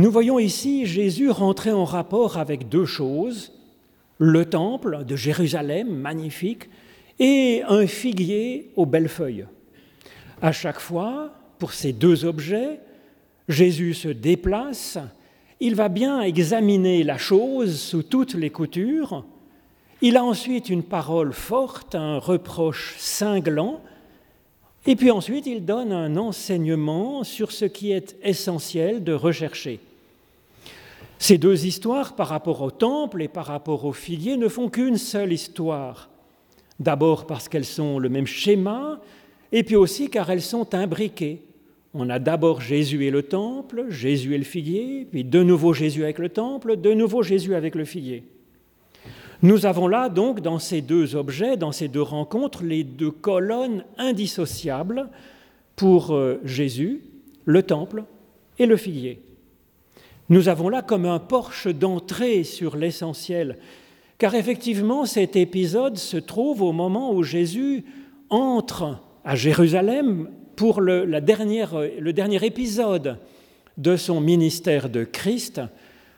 Nous 0.00 0.10
voyons 0.10 0.38
ici 0.38 0.86
Jésus 0.86 1.28
rentrer 1.28 1.72
en 1.72 1.84
rapport 1.84 2.38
avec 2.38 2.70
deux 2.70 2.86
choses, 2.86 3.52
le 4.16 4.46
temple 4.46 5.04
de 5.04 5.14
Jérusalem, 5.14 5.90
magnifique, 5.90 6.70
et 7.18 7.62
un 7.68 7.86
figuier 7.86 8.70
aux 8.76 8.86
belles 8.86 9.10
feuilles. 9.10 9.44
À 10.40 10.52
chaque 10.52 10.80
fois, 10.80 11.34
pour 11.58 11.74
ces 11.74 11.92
deux 11.92 12.24
objets, 12.24 12.80
Jésus 13.46 13.92
se 13.92 14.08
déplace, 14.08 14.96
il 15.60 15.74
va 15.74 15.90
bien 15.90 16.22
examiner 16.22 17.02
la 17.02 17.18
chose 17.18 17.78
sous 17.78 18.02
toutes 18.02 18.32
les 18.32 18.48
coutures, 18.48 19.26
il 20.00 20.16
a 20.16 20.24
ensuite 20.24 20.70
une 20.70 20.82
parole 20.82 21.34
forte, 21.34 21.94
un 21.94 22.16
reproche 22.16 22.94
cinglant, 22.96 23.82
et 24.86 24.96
puis 24.96 25.10
ensuite 25.10 25.46
il 25.46 25.66
donne 25.66 25.92
un 25.92 26.16
enseignement 26.16 27.22
sur 27.22 27.52
ce 27.52 27.66
qui 27.66 27.92
est 27.92 28.16
essentiel 28.22 29.04
de 29.04 29.12
rechercher. 29.12 29.78
Ces 31.20 31.36
deux 31.36 31.66
histoires 31.66 32.16
par 32.16 32.28
rapport 32.28 32.62
au 32.62 32.70
temple 32.70 33.20
et 33.20 33.28
par 33.28 33.44
rapport 33.44 33.84
au 33.84 33.92
figuier 33.92 34.38
ne 34.38 34.48
font 34.48 34.70
qu'une 34.70 34.96
seule 34.96 35.34
histoire. 35.34 36.08
D'abord 36.80 37.26
parce 37.26 37.46
qu'elles 37.46 37.66
sont 37.66 37.98
le 37.98 38.08
même 38.08 38.26
schéma, 38.26 39.02
et 39.52 39.62
puis 39.62 39.76
aussi 39.76 40.08
car 40.08 40.30
elles 40.30 40.40
sont 40.40 40.74
imbriquées. 40.74 41.42
On 41.92 42.08
a 42.08 42.18
d'abord 42.18 42.62
Jésus 42.62 43.04
et 43.04 43.10
le 43.10 43.22
temple, 43.22 43.84
Jésus 43.90 44.34
et 44.34 44.38
le 44.38 44.44
figuier, 44.44 45.06
puis 45.10 45.22
de 45.22 45.42
nouveau 45.42 45.74
Jésus 45.74 46.04
avec 46.04 46.18
le 46.18 46.30
temple, 46.30 46.76
de 46.76 46.94
nouveau 46.94 47.22
Jésus 47.22 47.54
avec 47.54 47.74
le 47.74 47.84
figuier. 47.84 48.24
Nous 49.42 49.66
avons 49.66 49.88
là 49.88 50.08
donc 50.08 50.40
dans 50.40 50.58
ces 50.58 50.80
deux 50.80 51.16
objets, 51.16 51.58
dans 51.58 51.72
ces 51.72 51.88
deux 51.88 52.00
rencontres, 52.00 52.64
les 52.64 52.82
deux 52.82 53.10
colonnes 53.10 53.84
indissociables 53.98 55.10
pour 55.76 56.14
euh, 56.14 56.40
Jésus, 56.44 57.02
le 57.44 57.62
temple 57.62 58.04
et 58.58 58.64
le 58.64 58.78
figuier. 58.78 59.20
Nous 60.30 60.48
avons 60.48 60.68
là 60.68 60.80
comme 60.80 61.06
un 61.06 61.18
porche 61.18 61.66
d'entrée 61.66 62.44
sur 62.44 62.76
l'essentiel, 62.76 63.58
car 64.16 64.36
effectivement 64.36 65.04
cet 65.04 65.34
épisode 65.34 65.98
se 65.98 66.16
trouve 66.16 66.62
au 66.62 66.70
moment 66.70 67.12
où 67.12 67.24
Jésus 67.24 67.84
entre 68.28 69.00
à 69.24 69.34
Jérusalem 69.34 70.30
pour 70.54 70.80
le, 70.80 71.20
dernier 71.20 72.46
épisode 72.46 73.18
de 73.76 73.96
son 73.96 74.20
ministère 74.20 74.88
de 74.88 75.02
Christ, 75.02 75.62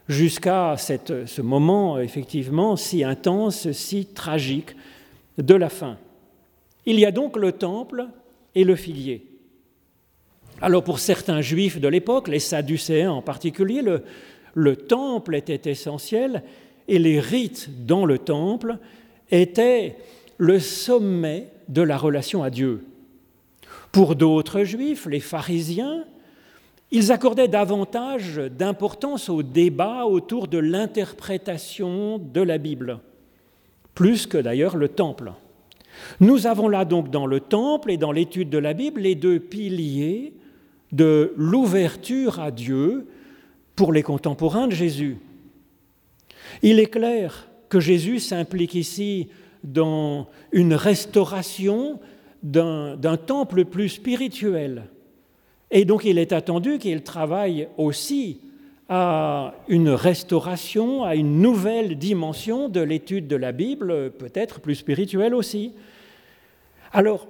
jusqu'à 0.09 0.77
ce 0.77 1.41
moment 1.41 1.99
effectivement 1.99 2.77
si 2.77 3.05
intense, 3.05 3.73
si 3.73 4.05
tragique 4.05 4.77
de 5.39 5.55
la 5.55 5.71
fin. 5.71 5.97
Il 6.85 7.01
y 7.01 7.07
a 7.07 7.13
donc 7.13 7.39
le 7.39 7.53
temple 7.53 8.09
et 8.55 8.65
le 8.65 8.77
figuier. 8.77 9.32
Alors 10.63 10.85
pour 10.85 11.01
certains 11.01 11.41
juifs 11.41 11.81
de 11.81 11.89
l'époque, 11.89 12.29
les 12.29 12.39
Sadducéens 12.39 13.11
en 13.11 13.21
particulier, 13.21 13.83
le, 13.83 14.05
le 14.55 14.77
temple 14.77 15.35
était 15.35 15.69
essentiel 15.69 16.45
et 16.87 17.01
les 17.01 17.19
rites 17.19 17.85
dans 17.85 18.05
le 18.05 18.19
temple 18.19 18.79
étaient 19.33 19.97
le 20.39 20.61
sommet 20.61 21.49
de 21.69 21.83
la 21.83 21.99
relation 21.99 22.45
à 22.45 22.51
Dieu. 22.51 22.85
Pour 23.91 24.15
d'autres 24.15 24.63
juifs, 24.63 25.07
les 25.07 25.19
pharisiens, 25.19 26.05
ils 26.93 27.11
accordaient 27.11 27.49
davantage 27.49 28.37
d'importance 28.37 29.29
au 29.29 29.43
débat 29.43 30.05
autour 30.05 30.47
de 30.47 30.59
l'interprétation 30.59 32.19
de 32.19 32.41
la 32.41 32.59
Bible, 32.59 33.01
plus 33.97 34.29
que 34.29 34.39
d'ailleurs 34.39 34.77
le 34.77 34.89
temple. 34.89 35.33
Nous 36.21 36.47
avons 36.47 36.69
là 36.69 36.85
donc 36.85 37.11
dans 37.11 37.27
le 37.27 37.41
temple 37.41 37.91
et 37.91 37.97
dans 37.97 38.13
l'étude 38.13 38.49
de 38.49 38.59
la 38.59 38.75
Bible 38.75 39.01
les 39.01 39.17
deux 39.17 39.41
piliers 39.41 40.35
de 40.93 41.33
l'ouverture 41.37 42.39
à 42.41 42.51
Dieu 42.51 43.09
pour 43.75 43.93
les 43.93 44.03
contemporains 44.03 44.69
de 44.69 44.75
Jésus. 44.75 45.17
Il 46.63 46.79
est 46.79 46.87
clair 46.87 47.49
que 47.69 47.81
Jésus 47.81 48.21
s'implique 48.21 48.75
ici 48.75 49.29
dans 49.65 50.29
une 50.53 50.75
restauration 50.75 51.99
d'un 52.43 53.17
temple 53.17 53.65
plus 53.65 53.89
spirituel. 53.89 54.85
Et 55.71 55.85
donc 55.85 56.05
il 56.05 56.19
est 56.19 56.33
attendu 56.33 56.79
qu'il 56.79 57.03
travaille 57.03 57.69
aussi 57.79 58.41
à 58.89 59.55
une 59.69 59.89
restauration, 59.89 61.05
à 61.05 61.15
une 61.15 61.41
nouvelle 61.41 61.97
dimension 61.97 62.69
de 62.69 62.81
l'étude 62.81 63.27
de 63.27 63.37
la 63.37 63.53
Bible, 63.53 64.11
peut-être 64.11 64.61
plus 64.61 64.75
spirituelle 64.75 65.35
aussi. 65.35 65.73
Alors, 66.93 67.27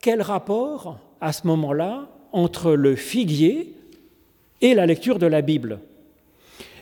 quel 0.00 0.22
rapport 0.22 0.98
à 1.20 1.32
ce 1.32 1.46
moment-là 1.46 2.08
entre 2.32 2.72
le 2.72 2.96
figuier 2.96 3.74
et 4.60 4.74
la 4.74 4.86
lecture 4.86 5.18
de 5.18 5.26
la 5.26 5.42
Bible 5.42 5.78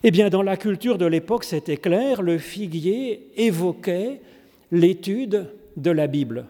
Eh 0.03 0.11
bien, 0.11 0.31
dans 0.31 0.43
la 0.43 0.57
culture 0.57 0.99
de 0.99 1.07
l'époque, 1.07 1.45
c'était 1.45 1.77
clair, 1.77 2.23
le 2.23 2.39
figuier 2.39 3.29
évoquait 3.37 4.21
l'étude 4.71 5.47
de 5.77 5.91
la 5.91 6.07
Bible 6.07 6.47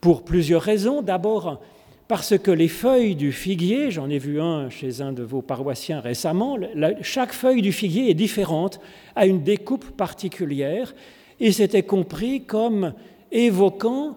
pour 0.00 0.24
plusieurs 0.24 0.62
raisons. 0.62 1.02
D'abord, 1.02 1.60
parce 2.08 2.36
que 2.38 2.50
les 2.50 2.68
feuilles 2.68 3.14
du 3.14 3.30
figuier, 3.30 3.90
j'en 3.90 4.10
ai 4.10 4.18
vu 4.18 4.40
un 4.40 4.68
chez 4.68 5.00
un 5.00 5.12
de 5.12 5.22
vos 5.22 5.42
paroissiens 5.42 6.00
récemment, 6.00 6.58
chaque 7.02 7.32
feuille 7.32 7.62
du 7.62 7.72
figuier 7.72 8.10
est 8.10 8.14
différente, 8.14 8.80
a 9.14 9.26
une 9.26 9.44
découpe 9.44 9.90
particulière, 9.96 10.92
et 11.38 11.52
c'était 11.52 11.84
compris 11.84 12.42
comme 12.42 12.94
évoquant 13.30 14.16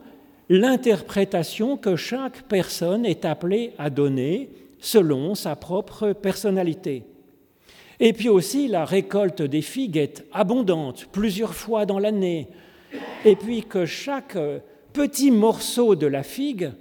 l'interprétation 0.54 1.78
que 1.78 1.96
chaque 1.96 2.44
personne 2.44 3.08
est 3.08 3.26
appelée 3.26 3.74
à 3.80 3.90
donner 3.90 4.50
selon 4.78 5.34
sa 5.34 5.56
propre 5.56 6.14
personnalité. 6.14 7.06
Et 8.00 8.14
puis 8.14 8.30
aussi, 8.30 8.68
la 8.68 8.86
récolte 8.86 9.42
des 9.42 9.64
figues 9.64 9.98
est 9.98 10.26
abondante, 10.32 11.08
plusieurs 11.12 11.56
fois 11.56 11.88
dans 11.88 11.98
l'année, 11.98 12.50
et 13.26 13.36
puis 13.36 13.64
que 13.64 13.88
chaque 13.88 14.38
petit 14.94 15.32
morceau 15.32 15.96
de 15.96 16.06
la 16.06 16.22
figue 16.22 16.72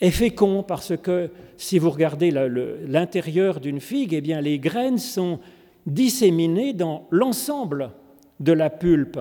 est 0.00 0.10
fécond 0.10 0.64
parce 0.64 0.96
que 0.96 1.30
si 1.56 1.78
vous 1.78 1.90
regardez 1.90 2.32
l'intérieur 2.32 3.60
d'une 3.60 3.80
figue, 3.80 4.14
eh 4.14 4.20
bien 4.20 4.40
les 4.40 4.58
graines 4.58 4.98
sont 4.98 5.38
disséminées 5.86 6.72
dans 6.72 7.06
l'ensemble 7.12 7.92
de 8.40 8.52
la 8.52 8.68
pulpe, 8.68 9.20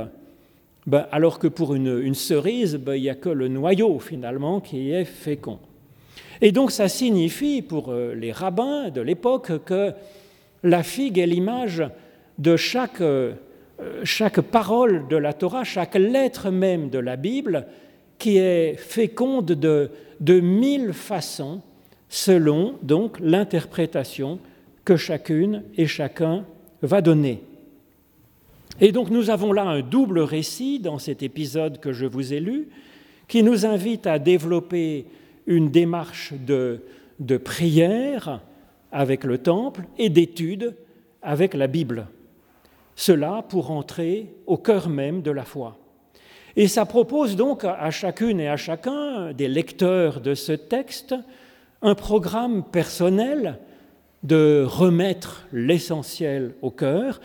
ben, 0.88 1.08
alors 1.12 1.40
que 1.40 1.48
pour 1.48 1.74
une, 1.74 2.14
cerise, 2.14 2.76
ben, 2.76 2.96
il 2.96 3.04
n'y 3.04 3.10
a 3.10 3.16
que 3.16 3.30
le 3.30 3.48
noyau 3.48 4.00
finalement 4.00 4.60
qui 4.60 4.92
est 4.92 5.06
fécond. 5.06 5.60
Et 6.42 6.52
donc 6.52 6.72
ça 6.72 6.88
signifie 6.88 7.62
pour 7.62 7.90
euh, 7.90 8.14
les 8.14 8.32
rabbins 8.32 8.90
de 8.90 9.02
l'époque 9.02 9.64
que 9.66 9.94
la 10.64 10.84
figue 10.84 11.18
est 11.18 11.28
l'image 11.28 11.84
de 12.38 12.56
chaque, 12.58 13.02
euh, 13.02 13.34
chaque 14.04 14.42
parole 14.42 15.08
de 15.08 15.16
la 15.16 15.34
Torah, 15.34 15.64
chaque 15.64 15.96
lettre 15.96 16.52
même 16.52 16.90
de 16.90 17.00
la 17.00 17.16
Bible, 17.16 17.66
qui 18.18 18.38
est 18.38 18.76
féconde 18.78 19.46
de, 19.46 19.90
de 20.20 20.40
mille 20.40 20.94
façons 20.94 21.62
selon 22.10 22.76
donc 22.84 23.18
l'interprétation 23.20 24.40
que 24.84 24.98
chacune 24.98 25.64
et 25.78 25.88
chacun 25.88 26.46
va 26.82 27.02
donner. 27.02 27.42
Et 28.82 28.92
donc 28.92 29.10
nous 29.10 29.30
avons 29.30 29.54
là 29.54 29.64
un 29.64 29.82
double 29.82 30.20
récit 30.20 30.80
dans 30.80 31.00
cet 31.00 31.24
épisode 31.24 31.80
que 31.80 31.94
je 31.94 32.06
vous 32.06 32.34
ai 32.34 32.40
lu, 32.40 32.68
qui 33.28 33.42
nous 33.42 33.66
invite 33.66 34.06
à 34.06 34.20
développer 34.20 35.06
une 35.48 35.70
démarche 35.70 36.34
de, 36.34 36.82
prière 37.38 38.42
avec 38.92 39.24
le 39.24 39.38
temple 39.38 39.86
et 39.98 40.10
d'étude 40.10 40.76
avec 41.22 41.54
la 41.54 41.68
Bible. 41.68 42.08
Cela 42.96 43.46
pour 43.48 43.72
entrer 43.72 44.34
au 44.46 44.58
cœur 44.58 44.90
même 44.90 45.22
de 45.22 45.32
la 45.32 45.44
foi. 45.44 45.78
Et 46.58 46.68
ça 46.68 46.86
propose 46.86 47.36
donc 47.36 47.64
à 47.64 47.92
chacune 47.92 48.40
et 48.40 48.48
à 48.48 48.58
chacun 48.58 49.34
des 49.34 49.48
lecteurs 49.48 50.22
de 50.22 50.34
ce 50.34 50.54
texte 50.54 51.16
un 51.82 51.96
programme 51.96 52.64
personnel 52.64 53.60
de 54.24 54.66
remettre 54.68 55.46
l'essentiel 55.52 56.56
au 56.62 56.72
cœur, 56.72 57.20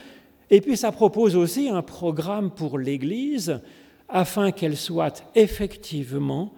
et 0.51 0.61
puis 0.61 0.77
ça 0.77 0.93
propose 0.93 1.37
aussi 1.37 1.69
un 1.69 1.83
programme 1.83 2.51
pour 2.51 2.79
l'Église 2.79 3.61
afin 4.09 4.51
qu'elle 4.51 4.77
soit 4.77 5.25
effectivement 5.35 6.53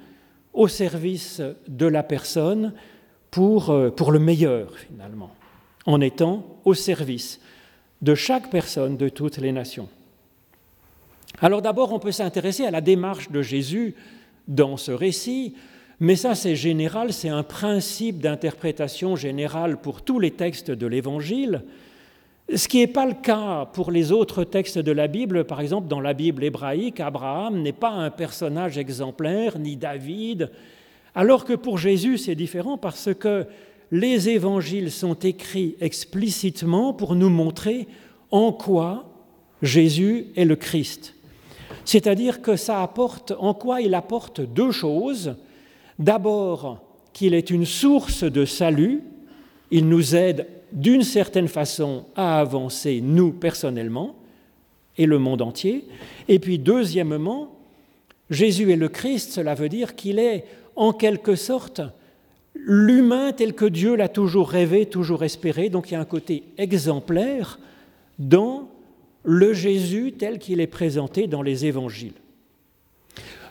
au 0.55 0.69
service 0.69 1.43
de 1.69 1.87
la 1.87 2.03
personne 2.03 2.73
pour, 3.31 3.71
euh, 3.71 3.91
pour 3.91 4.13
le 4.13 4.19
meilleur 4.19 4.77
finalement, 4.79 5.31
en 5.87 6.01
étant 6.01 6.45
au 6.65 6.75
service 6.75 7.41
de 8.01 8.15
chaque 8.15 8.51
personne 8.51 8.97
de 8.97 9.09
toutes 9.09 9.39
les 9.39 9.53
nations. 9.53 9.89
Alors 11.41 11.63
d'abord, 11.63 11.93
on 11.93 11.99
peut 11.99 12.13
s'intéresser 12.13 12.67
à 12.67 12.71
la 12.71 12.81
démarche 12.81 13.31
de 13.31 13.43
Jésus 13.43 13.95
dans 14.49 14.77
ce 14.77 14.93
récit, 14.93 15.55
mais 16.01 16.17
ça 16.17 16.35
c'est 16.35 16.57
général, 16.57 17.13
c'est 17.13 17.29
un 17.29 17.43
principe 17.43 18.21
d'interprétation 18.21 19.17
générale 19.17 19.81
pour 19.81 20.03
tous 20.03 20.19
les 20.19 20.33
textes 20.33 20.71
de 20.71 20.87
l'Évangile, 20.87 21.65
ce 22.55 22.69
qui 22.69 22.79
n'est 22.79 22.87
pas 22.87 23.07
le 23.07 23.15
cas 23.15 23.67
pour 23.73 23.91
les 23.91 24.13
autres 24.13 24.45
textes 24.45 24.79
de 24.79 24.93
la 24.93 25.09
Bible. 25.09 25.45
Par 25.45 25.61
exemple, 25.61 25.89
dans 25.89 26.01
la 26.01 26.15
Bible 26.15 26.45
hébraïque, 26.45 27.01
Abraham 27.01 27.63
n'est 27.63 27.73
pas 27.73 27.91
un 27.91 28.11
personnage 28.11 28.79
exemplaire, 28.79 29.59
ni 29.59 29.77
David, 29.77 30.51
alors 31.15 31.45
que 31.45 31.55
pour 31.55 31.79
Jésus 31.79 32.19
c'est 32.19 32.35
différent 32.35 32.79
parce 32.79 33.11
que 33.15 33.47
les 33.91 34.31
évangiles 34.31 34.91
sont 34.91 35.15
écrits 35.15 35.77
explicitement 35.81 36.95
pour 36.95 37.15
nous 37.15 37.29
montrer 37.29 37.87
en 38.31 38.53
quoi 38.53 39.05
Jésus 39.61 40.29
est 40.35 40.47
le 40.47 40.57
Christ. 40.57 41.15
C'est-à-dire 41.85 42.43
que 42.43 42.57
ça 42.57 42.83
apporte, 42.83 43.33
en 43.39 43.55
quoi 43.55 43.81
il 43.81 43.95
apporte 43.95 44.41
deux 44.41 44.71
choses. 44.71 45.37
D'abord, 45.99 46.81
qu'il 47.13 47.35
est 47.35 47.51
une 47.51 47.67
source 47.67 48.25
de 48.25 48.45
salut, 48.45 49.03
il 49.71 49.89
nous 49.89 50.17
aide 50.17 50.47
d'une 50.73 51.03
certaine 51.03 51.49
façon 51.49 52.07
à 52.17 52.41
avancer, 52.41 53.01
nous 53.03 53.33
personnellement, 53.33 54.17
et 54.99 55.07
le 55.07 55.19
monde 55.19 55.43
entier. 55.43 55.85
Et 56.29 56.39
puis 56.39 56.59
deuxièmement, 56.59 57.57
Jésus 58.31 58.73
est 58.73 58.77
le 58.77 58.89
Christ, 58.89 59.33
cela 59.33 59.55
veut 59.55 59.69
dire 59.69 59.95
qu'il 59.95 60.19
est 60.19 60.45
en 60.77 60.93
quelque 60.93 61.37
sorte 61.37 61.81
l'humain 62.55 63.33
tel 63.33 63.55
que 63.55 63.65
Dieu 63.65 63.97
l'a 63.97 64.09
toujours 64.09 64.51
rêvé, 64.51 64.87
toujours 64.87 65.25
espéré. 65.25 65.69
Donc 65.69 65.91
il 65.91 65.95
y 65.95 65.97
a 65.97 66.01
un 66.01 66.05
côté 66.05 66.45
exemplaire 66.59 67.59
dans 68.19 68.69
le 69.25 69.53
Jésus 69.53 70.13
tel 70.19 70.39
qu'il 70.39 70.61
est 70.61 70.67
présenté 70.67 71.27
dans 71.27 71.43
les 71.43 71.67
évangiles. 71.67 72.15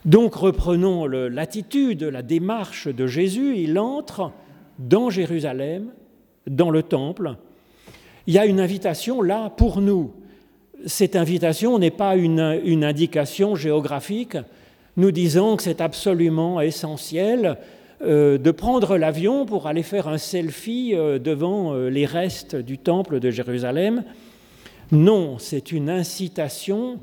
Donc 0.05 0.35
reprenons 0.35 1.05
l'attitude, 1.05 2.03
la 2.03 2.23
démarche 2.23 2.87
de 2.87 3.07
Jésus. 3.07 3.57
Il 3.57 3.77
entre 3.77 4.31
dans 4.79 5.09
Jérusalem, 5.09 5.91
dans 6.47 6.69
le 6.69 6.83
temple. 6.83 7.35
Il 8.27 8.33
y 8.33 8.37
a 8.37 8.45
une 8.45 8.59
invitation 8.59 9.21
là 9.21 9.49
pour 9.49 9.81
nous. 9.81 10.13
Cette 10.85 11.15
invitation 11.15 11.77
n'est 11.79 11.91
pas 11.91 12.15
une, 12.15 12.39
indication 12.83 13.55
géographique 13.55 14.37
nous 14.97 15.11
disant 15.11 15.55
que 15.55 15.63
c'est 15.63 15.81
absolument 15.81 16.59
essentiel 16.61 17.57
euh, 18.01 18.37
de 18.37 18.51
prendre 18.51 18.97
l'avion 18.97 19.45
pour 19.45 19.67
aller 19.67 19.83
faire 19.83 20.07
un 20.07 20.17
selfie 20.17 20.93
euh, 20.95 21.19
devant 21.19 21.73
euh, 21.73 21.89
les 21.89 22.05
restes 22.05 22.55
du 22.55 22.77
temple 22.77 23.19
de 23.19 23.29
Jérusalem. 23.29 24.03
Non, 24.91 25.37
c'est 25.37 25.71
une 25.71 25.89
incitation 25.89 26.99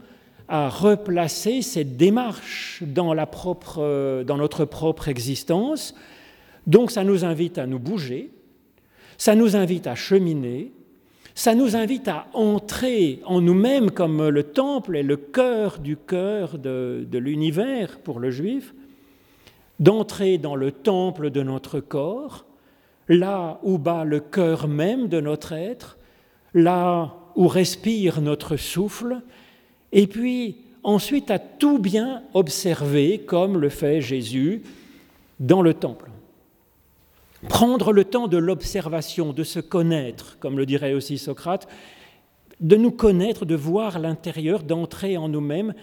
à 0.49 0.69
replacer 0.69 1.63
cette 1.63 1.97
démarche 1.97 2.83
dans 2.87 3.15
notre 3.15 4.65
propre 4.65 5.09
existence. 5.09 5.95
Donc 6.67 6.91
ça 6.91 7.05
nous 7.05 7.25
invite 7.25 7.59
à 7.59 7.67
nous 7.67 7.79
bouger, 7.79 8.31
ça 9.19 9.35
nous 9.35 9.57
invite 9.57 9.87
à 9.87 9.95
cheminer, 9.95 10.73
ça 11.35 11.55
nous 11.55 11.77
invite 11.77 12.09
à 12.09 12.27
entrer 12.33 13.21
en 13.25 13.41
nous-mêmes 13.41 13.91
comme 13.91 14.29
le 14.29 14.43
temple 14.43 14.97
est 14.97 15.03
le 15.03 15.17
cœur 15.17 15.79
du 15.79 15.97
cœur 15.97 16.59
de, 16.59 17.07
de 17.09 17.19
l'univers 17.19 17.99
pour 17.99 18.21
le 18.21 18.31
juif, 18.31 18.75
d'entrer 19.79 20.39
dans 20.39 20.57
le 20.57 20.73
temple 20.73 21.31
de 21.31 21.43
notre 21.43 21.81
corps, 21.81 22.47
là 23.09 23.61
où 23.63 23.79
bat 23.79 24.05
le 24.05 24.21
cœur 24.21 24.69
même 24.69 25.09
de 25.09 25.21
notre 25.21 25.53
être, 25.53 25.99
là 26.55 27.15
où 27.37 27.47
respire 27.47 28.21
notre 28.21 28.57
souffle, 28.57 29.21
et 29.93 30.07
puis 30.07 30.57
ensuite 30.83 31.31
à 31.31 31.39
tout 31.39 31.79
bien 31.79 32.23
observer 32.35 33.19
comme 33.19 33.59
le 33.59 33.69
fait 33.69 34.01
Jésus 34.01 34.63
dans 35.41 35.63
le 35.63 35.75
temple. 35.75 36.11
Prendre 37.47 37.93
le 37.93 38.05
temps 38.05 38.27
de 38.27 38.37
l'observation, 38.37 39.33
de 39.33 39.45
se 39.45 39.61
connaître, 39.61 40.39
comme 40.41 40.59
le 40.59 40.67
dirait 40.67 40.95
aussi 40.95 41.19
Socrate, 41.19 41.69
de 42.61 42.75
nous 42.75 42.91
connaître, 42.91 43.45
de 43.45 43.55
voir 43.55 44.01
l'intérieur, 44.01 44.65
d'entrer 44.65 45.17
en 45.17 45.29
nous-mêmes, 45.29 45.75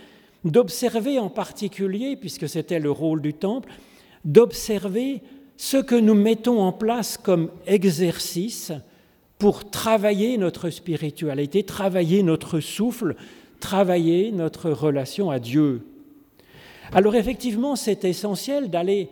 d'observer 0.44 1.18
en 1.18 1.30
particulier, 1.30 2.18
puisque 2.18 2.50
c'était 2.50 2.80
le 2.80 2.92
rôle 2.92 3.22
du 3.22 3.34
temple, 3.34 3.72
d'observer 4.26 5.22
ce 5.56 5.78
que 5.78 5.96
nous 5.96 6.14
mettons 6.14 6.62
en 6.62 6.74
place 6.74 7.18
comme 7.18 7.50
exercice 7.66 8.74
pour 9.40 9.70
travailler 9.70 10.38
notre 10.38 10.70
spiritualité, 10.70 11.64
travailler 11.64 12.24
notre 12.24 12.60
souffle, 12.60 13.16
travailler 13.62 14.32
notre 14.34 14.72
relation 14.72 15.32
à 15.32 15.40
Dieu. 15.40 15.88
Alors 16.92 17.16
effectivement, 17.16 17.76
c'est 17.76 18.04
essentiel 18.04 18.70
d'aller 18.70 19.10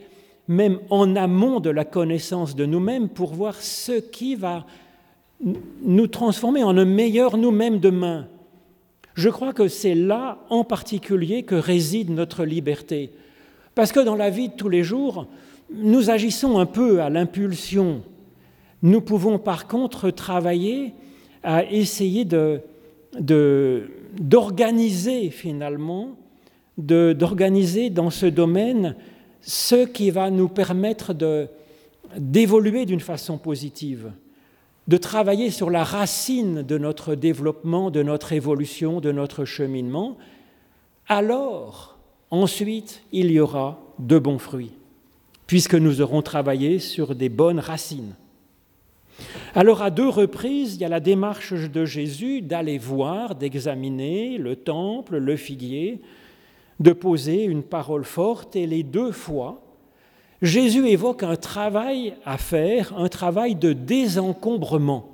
même 0.48 0.80
en 0.90 1.16
amont 1.16 1.60
de 1.60 1.70
la 1.70 1.86
connaissance 1.86 2.56
de 2.56 2.66
nous-mêmes 2.66 3.10
pour 3.10 3.34
voir 3.34 3.56
ce 3.62 3.94
qui 4.00 4.36
va 4.36 4.66
nous 5.82 6.08
transformer 6.08 6.64
en 6.64 6.78
un 6.78 6.86
meilleur 6.86 7.38
nous-mêmes 7.38 7.80
demain. 7.80 8.28
Je 9.16 9.30
crois 9.30 9.54
que 9.54 9.68
c'est 9.68 9.96
là 9.96 10.40
en 10.50 10.64
particulier 10.64 11.44
que 11.44 11.56
réside 11.56 12.10
notre 12.10 12.46
liberté. 12.46 13.12
Parce 13.76 13.92
que 13.92 14.00
dans 14.00 14.16
la 14.16 14.30
vie 14.30 14.50
de 14.50 14.54
tous 14.54 14.70
les 14.70 14.84
jours, 14.84 15.28
nous 15.74 16.10
agissons 16.10 16.58
un 16.60 16.66
peu 16.66 17.02
à 17.02 17.10
l'impulsion. 17.10 18.02
Nous 18.82 19.02
pouvons 19.02 19.40
par 19.40 19.68
contre 19.68 20.10
travailler 20.12 20.94
à 21.44 21.64
essayer 21.66 22.26
d'organiser 24.20 25.30
finalement, 25.30 26.10
d'organiser 26.78 27.90
dans 27.90 28.10
ce 28.10 28.26
domaine 28.26 28.96
ce 29.44 29.86
qui 29.86 30.10
va 30.10 30.30
nous 30.32 30.48
permettre 30.48 31.14
d'évoluer 32.18 32.86
d'une 32.86 33.00
façon 33.00 33.38
positive, 33.38 34.12
de 34.88 34.98
travailler 34.98 35.52
sur 35.52 35.70
la 35.70 35.84
racine 35.84 36.64
de 36.64 36.78
notre 36.78 37.16
développement, 37.16 37.92
de 37.92 38.04
notre 38.04 38.34
évolution, 38.34 39.00
de 39.00 39.12
notre 39.12 39.46
cheminement, 39.46 40.18
alors 41.08 41.98
ensuite 42.32 43.04
il 43.12 43.32
y 43.32 43.40
aura 43.40 43.80
de 44.00 44.18
bons 44.18 44.40
fruits, 44.40 44.72
puisque 45.48 45.76
nous 45.76 46.02
aurons 46.02 46.22
travaillé 46.22 46.80
sur 46.80 47.16
des 47.16 47.30
bonnes 47.30 47.60
racines. 47.60 48.16
Alors 49.56 49.82
à 49.82 49.92
deux 49.92 50.10
reprises, 50.10 50.76
il 50.76 50.82
y 50.82 50.86
a 50.86 50.90
la 50.90 51.00
démarche 51.00 51.54
de 51.54 51.86
Jésus 51.86 52.42
d'aller 52.42 52.78
voir, 52.78 53.36
d'examiner 53.36 54.38
le 54.38 54.56
temple, 54.56 55.18
le 55.18 55.36
figuier, 55.36 56.02
de 56.80 56.92
poser 56.92 57.44
une 57.44 57.64
parole 57.64 58.04
forte 58.04 58.56
et 58.56 58.68
les 58.68 58.84
deux 58.84 59.12
fois, 59.12 59.62
Jésus 60.42 60.88
évoque 60.88 61.24
un 61.24 61.36
travail 61.38 62.16
à 62.26 62.38
faire, 62.38 62.94
un 62.98 63.08
travail 63.08 63.56
de 63.56 63.72
désencombrement, 63.72 65.10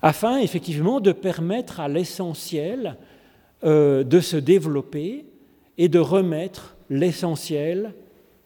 afin 0.00 0.38
effectivement 0.38 1.00
de 1.00 1.12
permettre 1.12 1.80
à 1.80 1.88
l'essentiel 1.88 2.96
euh, 3.64 4.04
de 4.04 4.20
se 4.20 4.36
développer 4.36 5.24
et 5.78 5.88
de 5.88 5.98
remettre 5.98 6.76
l'essentiel 6.88 7.94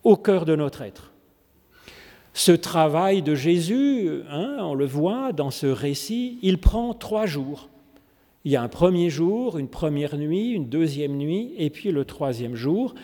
au 0.03 0.17
cœur 0.17 0.45
de 0.45 0.57
notre 0.57 0.83
être. 0.83 1.13
Ce 2.33 2.53
travail 2.53 3.23
de 3.23 3.35
Jésus, 3.35 4.23
hein, 4.31 4.57
on 4.61 4.75
le 4.75 4.87
voit 4.87 5.33
dans 5.33 5.51
ce 5.51 5.67
récit, 5.67 6.39
il 6.43 6.59
prend 6.59 6.95
trois 6.95 7.27
jours. 7.27 7.69
Il 8.45 8.53
y 8.53 8.57
a 8.57 8.63
un 8.63 8.69
premier 8.69 9.11
jour, 9.11 9.59
une 9.59 9.69
première 9.69 10.17
nuit, 10.17 10.53
une 10.53 10.69
deuxième 10.69 11.17
nuit, 11.17 11.53
et 11.59 11.69
puis 11.69 11.91
le 11.91 12.07
troisième 12.07 12.55
jour. 12.55 12.95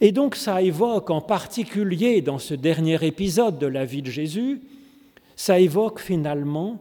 Et 0.00 0.12
donc 0.12 0.36
ça 0.36 0.62
évoque 0.62 1.10
en 1.10 1.20
particulier 1.20 2.22
dans 2.22 2.38
ce 2.38 2.54
dernier 2.54 3.04
épisode 3.04 3.58
de 3.58 3.66
la 3.66 3.84
vie 3.84 4.02
de 4.02 4.10
Jésus, 4.10 4.60
ça 5.34 5.58
évoque 5.58 6.00
finalement 6.00 6.80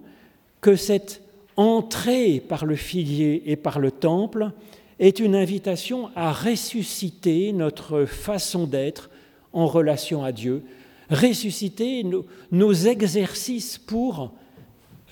que 0.62 0.76
cette 0.76 1.22
entrée 1.56 2.40
par 2.40 2.66
le 2.66 2.76
figuier 2.76 3.50
et 3.50 3.56
par 3.56 3.80
le 3.80 3.90
temple 3.90 4.52
est 5.00 5.20
une 5.20 5.36
invitation 5.36 6.10
à 6.16 6.32
ressusciter 6.32 7.52
notre 7.54 8.06
façon 8.06 8.66
d'être 8.66 9.10
en 9.54 9.66
relation 9.66 10.24
à 10.24 10.32
Dieu, 10.32 10.64
ressusciter 11.10 12.04
nos, 12.04 12.26
nos 12.52 12.74
exercices 12.74 13.80
pour 13.80 14.32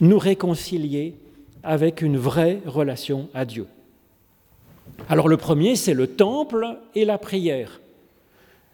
nous 0.01 0.19
réconcilier 0.19 1.15
avec 1.65 2.01
une 2.01 2.17
vraie 2.17 2.61
relation 2.65 3.27
à 3.33 3.43
Dieu. 3.43 3.67
Alors 5.09 5.27
le 5.27 5.37
premier, 5.37 5.75
c'est 5.75 5.93
le 5.93 6.07
temple 6.07 6.77
et 6.93 7.03
la 7.03 7.17
prière. 7.17 7.81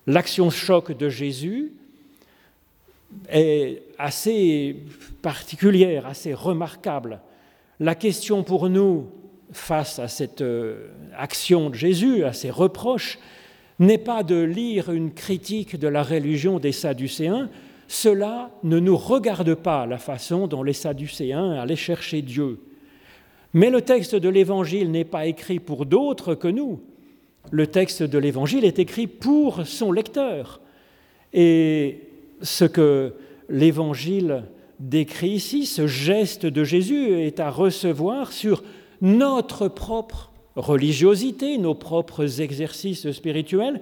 L'action 0.07 0.49
choc 0.49 0.91
de 0.91 1.09
Jésus 1.09 1.71
est 3.29 3.81
assez 3.97 4.75
particulière, 5.21 6.05
assez 6.05 6.33
remarquable. 6.33 7.21
La 7.79 7.95
question 7.95 8.43
pour 8.43 8.69
nous, 8.69 9.09
face 9.51 9.99
à 9.99 10.07
cette 10.07 10.41
euh, 10.41 10.87
action 11.17 11.69
de 11.69 11.75
Jésus, 11.75 12.23
à 12.23 12.33
ses 12.33 12.49
reproches, 12.49 13.19
n'est 13.79 13.97
pas 13.97 14.23
de 14.23 14.41
lire 14.41 14.91
une 14.91 15.13
critique 15.13 15.77
de 15.77 15.87
la 15.87 16.03
religion 16.03 16.59
des 16.59 16.71
Sadducéens, 16.71 17.49
cela 17.87 18.51
ne 18.63 18.79
nous 18.79 18.95
regarde 18.95 19.55
pas 19.55 19.85
la 19.85 19.97
façon 19.97 20.47
dont 20.47 20.63
les 20.63 20.73
Sadducéens 20.73 21.53
allaient 21.53 21.75
chercher 21.75 22.21
Dieu. 22.21 22.59
Mais 23.53 23.69
le 23.69 23.81
texte 23.81 24.15
de 24.15 24.29
l'Évangile 24.29 24.91
n'est 24.91 25.03
pas 25.03 25.25
écrit 25.25 25.59
pour 25.59 25.85
d'autres 25.85 26.35
que 26.35 26.47
nous. 26.47 26.81
Le 27.51 27.67
texte 27.67 28.03
de 28.03 28.17
l'Évangile 28.17 28.65
est 28.65 28.79
écrit 28.79 29.07
pour 29.07 29.65
son 29.65 29.91
lecteur. 29.91 30.61
Et 31.33 31.99
ce 32.41 32.65
que 32.65 33.13
l'Évangile 33.49 34.43
décrit 34.79 35.31
ici, 35.31 35.65
ce 35.65 35.87
geste 35.87 36.45
de 36.45 36.63
Jésus, 36.63 37.11
est 37.19 37.39
à 37.39 37.49
recevoir 37.49 38.31
sur 38.31 38.63
notre 39.01 39.67
propre 39.67 40.31
religiosité, 40.55 41.57
nos 41.57 41.75
propres 41.75 42.41
exercices 42.41 43.11
spirituels, 43.11 43.81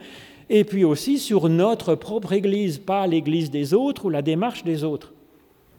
et 0.50 0.64
puis 0.64 0.84
aussi 0.84 1.20
sur 1.20 1.48
notre 1.48 1.96
propre 1.96 2.34
Église, 2.34 2.80
pas 2.80 3.06
l'Église 3.08 3.52
des 3.52 3.74
autres 3.74 4.06
ou 4.06 4.10
la 4.10 4.22
démarche 4.22 4.64
des 4.64 4.84
autres. 4.84 5.14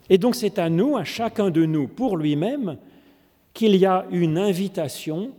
Et 0.08 0.18
donc 0.18 0.34
c'est 0.34 0.58
à 0.58 0.68
nous, 0.68 0.96
à 0.96 1.04
chacun 1.04 1.50
de 1.50 1.64
nous, 1.64 1.88
pour 1.88 2.16
lui-même, 2.16 2.76
qu'il 3.54 3.76
y 3.76 3.86
a 3.86 4.06
une 4.10 4.38
invitation 4.38 5.32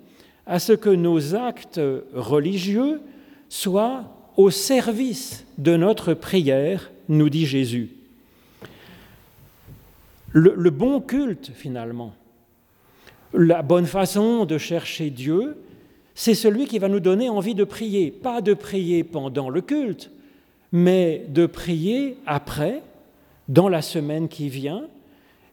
à 0.45 0.59
ce 0.59 0.73
que 0.73 0.89
nos 0.89 1.35
actes 1.35 1.81
religieux 2.13 3.01
soient 3.49 4.05
au 4.37 4.49
service 4.49 5.45
de 5.57 5.75
notre 5.75 6.13
prière, 6.13 6.91
nous 7.09 7.29
dit 7.29 7.45
Jésus. 7.45 7.89
Le, 10.33 10.69
bon 10.69 11.01
culte, 11.01 11.51
finalement, 11.53 12.13
la 13.33 13.61
bonne 13.61 13.85
façon 13.85 14.45
de 14.45 14.57
chercher 14.57 15.09
Dieu, 15.09 15.57
c'est 16.15 16.35
celui 16.35 16.67
qui 16.67 16.79
va 16.79 16.87
nous 16.87 17.01
donner 17.01 17.27
envie 17.29 17.55
de 17.55 17.65
prier. 17.65 18.11
Pas 18.11 18.39
de 18.41 18.53
prier 18.53 19.03
pendant 19.03 19.49
le 19.49 19.61
culte, 19.61 20.09
mais 20.71 21.25
de 21.27 21.45
prier 21.45 22.17
après, 22.25 22.81
dans 23.49 23.67
la 23.67 23.81
semaine 23.81 24.29
qui 24.29 24.47
vient, 24.47 24.83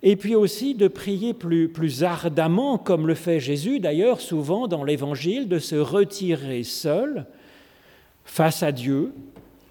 et 0.02 0.16
puis 0.16 0.34
aussi 0.34 0.74
de 0.74 0.88
prier 0.88 1.34
plus, 1.34 1.68
plus 1.68 2.04
ardemment, 2.04 2.78
comme 2.78 3.06
le 3.06 3.14
fait 3.14 3.40
Jésus 3.40 3.80
d'ailleurs 3.80 4.20
souvent 4.20 4.68
dans 4.68 4.84
l'Évangile, 4.84 5.48
de 5.48 5.58
se 5.58 5.76
retirer 5.76 6.62
seul 6.62 7.26
face 8.24 8.62
à 8.62 8.72
Dieu 8.72 9.12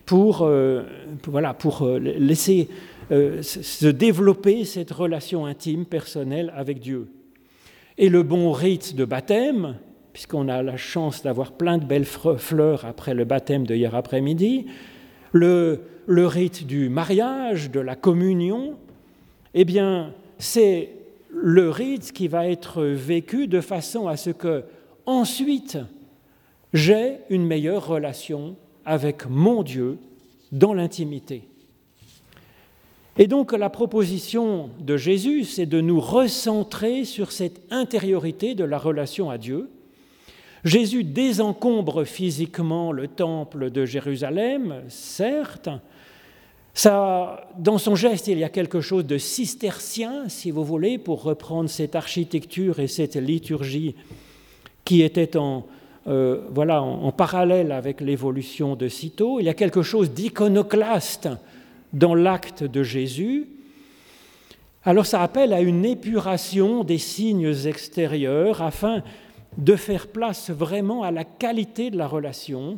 pour, 0.06 0.42
euh, 0.42 0.84
voilà, 1.26 1.54
pour 1.54 1.84
euh, 1.84 2.00
laisser 2.00 2.70
euh, 3.12 3.42
se 3.42 3.88
développer 3.88 4.66
cette 4.66 4.92
relation 4.92 5.46
intime, 5.46 5.86
personnelle 5.86 6.52
avec 6.56 6.80
Dieu. 6.80 7.08
Et 7.98 8.10
le 8.10 8.24
bon 8.24 8.52
rite 8.52 8.96
de 8.96 9.06
baptême, 9.06 9.76
puisqu'on 10.12 10.50
a 10.50 10.62
la 10.62 10.78
chance 10.78 11.24
d'avoir 11.24 11.54
plein 11.54 11.78
de 11.78 11.86
belles 11.86 12.06
fleurs 12.06 12.86
après 12.86 13.14
le 13.14 13.24
baptême 13.24 13.66
de 13.66 13.76
hier 13.76 13.96
après-midi, 13.96 14.66
le, 15.32 15.82
le 16.06 16.28
rite 16.28 16.68
du 16.68 16.90
mariage, 16.90 17.72
de 17.72 17.80
la 17.80 17.96
communion, 17.96 18.76
eh 19.60 19.66
bien, 19.66 20.14
c'est 20.38 20.92
le 21.32 21.72
rite 21.72 22.12
qui 22.12 22.28
va 22.28 22.48
être 22.48 22.84
vécu 22.84 23.48
de 23.48 23.60
façon 23.60 24.08
à 24.08 24.16
ce 24.16 24.30
que, 24.30 24.64
ensuite, 25.08 25.80
j'ai 26.74 27.18
une 27.32 27.44
meilleure 27.44 27.88
relation 27.88 28.56
avec 28.86 29.28
mon 29.28 29.64
Dieu 29.64 29.98
dans 30.52 30.76
l'intimité. 30.76 31.48
Et 33.18 33.26
donc 33.26 33.52
la 33.52 33.72
proposition 33.72 34.70
de 34.80 34.96
Jésus, 34.96 35.44
c'est 35.44 35.66
de 35.66 35.82
nous 35.82 36.00
recentrer 36.00 37.04
sur 37.04 37.32
cette 37.32 37.60
intériorité 37.72 38.54
de 38.54 38.64
la 38.64 38.78
relation 38.78 39.32
à 39.32 39.40
Dieu. 39.40 39.72
Jésus 40.66 41.04
désencombre 41.04 42.04
physiquement 42.04 42.92
le 42.92 43.08
temple 43.08 43.72
de 43.72 43.86
Jérusalem, 43.86 44.84
certes, 44.88 45.70
dans 46.86 47.78
son 47.78 47.96
geste, 47.96 48.28
il 48.28 48.38
y 48.38 48.44
a 48.44 48.50
quelque 48.50 48.82
chose 48.82 49.06
de 49.06 49.18
cistercien, 49.18 50.30
si 50.30 50.52
vous 50.52 50.64
voulez, 50.64 50.98
pour 50.98 51.24
reprendre 51.24 51.70
cette 51.70 51.96
architecture 51.96 52.80
et 52.80 52.88
cette 52.88 53.16
liturgie 53.16 53.96
qui 54.86 55.02
était 55.02 55.38
en, 55.38 55.66
euh, 56.08 56.42
voilà, 56.52 56.82
en, 56.82 57.12
parallèle 57.12 57.72
avec 57.72 58.00
l'évolution 58.00 58.76
de 58.76 58.88
Cîteaux. 58.88 59.40
Il 59.40 59.46
y 59.46 59.50
a 59.50 59.54
quelque 59.54 59.82
chose 59.82 60.12
d'iconoclaste 60.12 61.30
dans 61.94 62.16
l'acte 62.16 62.64
de 62.64 62.84
Jésus. 62.84 63.50
Alors 64.84 65.06
ça 65.06 65.22
appelle 65.22 65.54
à 65.54 65.62
une 65.62 65.84
épuration 65.84 66.84
des 66.84 67.00
signes 67.00 67.54
extérieurs 67.66 68.62
afin 68.62 69.04
de 69.58 69.76
faire 69.76 70.08
place 70.08 70.52
vraiment 70.52 71.04
à 71.04 71.12
la 71.12 71.26
qualité 71.26 71.90
de 71.90 71.98
la 71.98 72.08
relation 72.08 72.78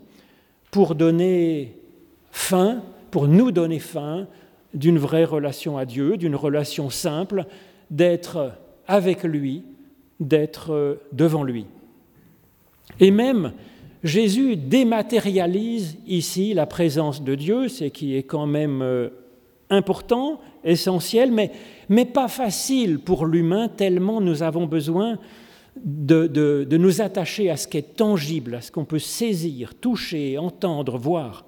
pour 0.71 0.95
donner 0.95 1.75
fin 2.31 2.81
pour 3.11 3.27
nous 3.27 3.51
donner 3.51 3.79
fin 3.79 4.27
d'une 4.73 4.97
vraie 4.97 5.25
relation 5.25 5.77
à 5.77 5.85
Dieu, 5.85 6.17
d'une 6.17 6.35
relation 6.35 6.89
simple, 6.89 7.45
d'être 7.89 8.53
avec 8.87 9.23
lui, 9.23 9.63
d'être 10.19 10.99
devant 11.11 11.43
lui. 11.43 11.65
Et 12.99 13.11
même, 13.11 13.53
Jésus 14.03 14.55
dématérialise 14.55 15.97
ici 16.07 16.53
la 16.53 16.65
présence 16.65 17.23
de 17.23 17.35
Dieu, 17.35 17.67
ce 17.67 17.85
qui 17.85 18.15
est 18.15 18.23
quand 18.23 18.47
même 18.47 18.81
euh, 18.81 19.09
important, 19.69 20.39
essentiel, 20.63 21.31
mais, 21.31 21.51
mais 21.89 22.05
pas 22.05 22.27
facile 22.27 22.99
pour 22.99 23.25
l'humain, 23.25 23.67
tellement 23.67 24.21
nous 24.21 24.43
avons 24.43 24.65
besoin 24.65 25.19
de, 25.83 26.27
de, 26.27 26.77
nous 26.77 27.01
attacher 27.01 27.49
à 27.49 27.57
ce 27.57 27.67
qui 27.67 27.77
est 27.77 27.95
tangible, 27.95 28.55
à 28.55 28.61
ce 28.61 28.71
qu'on 28.71 28.85
peut 28.85 28.99
saisir, 28.99 29.75
toucher, 29.75 30.37
entendre, 30.37 30.97
voir. 30.97 31.45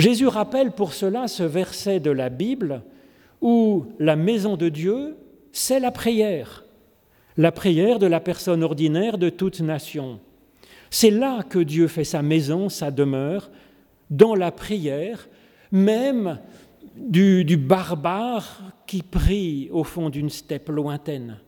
Jésus 0.00 0.26
rappelle 0.26 0.72
pour 0.72 0.94
cela 0.94 1.28
ce 1.28 1.42
verset 1.42 2.00
de 2.00 2.10
la 2.10 2.30
Bible 2.30 2.82
où 3.40 3.84
la 3.98 4.16
maison 4.16 4.56
de 4.56 4.68
Dieu, 4.68 5.16
c'est 5.52 5.78
la 5.78 5.90
prière, 5.90 6.64
la 7.36 7.52
prière 7.52 7.98
de 7.98 8.06
la 8.06 8.20
personne 8.20 8.62
ordinaire 8.62 9.18
de 9.18 9.28
toute 9.28 9.60
nation. 9.60 10.18
C'est 10.90 11.10
là 11.10 11.42
que 11.42 11.58
Dieu 11.58 11.86
fait 11.86 12.04
sa 12.04 12.22
maison, 12.22 12.68
sa 12.68 12.90
demeure, 12.90 13.50
dans 14.10 14.34
la 14.34 14.50
prière, 14.50 15.28
même 15.70 16.38
du, 16.96 17.56
barbare 17.56 18.62
qui 18.86 19.02
prie 19.02 19.68
au 19.70 19.84
fond 19.84 20.08
d'une 20.08 20.30
steppe 20.30 20.68
lointaine. 20.68 21.38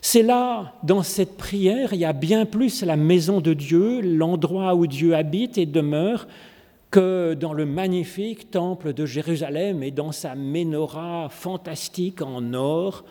C'est 0.00 0.22
là, 0.22 0.74
dans 0.82 1.02
cette 1.02 1.36
prière, 1.36 1.92
il 1.92 2.00
y 2.00 2.04
a 2.04 2.12
bien 2.12 2.44
plus 2.44 2.82
la 2.82 2.96
maison 2.96 3.40
de 3.40 3.54
Dieu, 3.54 4.00
l'endroit 4.00 4.74
où 4.74 4.86
Dieu 4.88 5.14
habite 5.14 5.58
et 5.58 5.66
demeure, 5.66 6.26
que 6.92 7.32
dans 7.32 7.54
le 7.54 7.64
magnifique 7.64 8.50
temple 8.50 8.92
de 8.92 9.06
Jérusalem 9.06 9.82
et 9.82 9.90
dans 9.90 10.12
sa 10.12 10.34
menorah 10.34 11.28
fantastique 11.30 12.20
en 12.20 12.52
or 12.52 13.04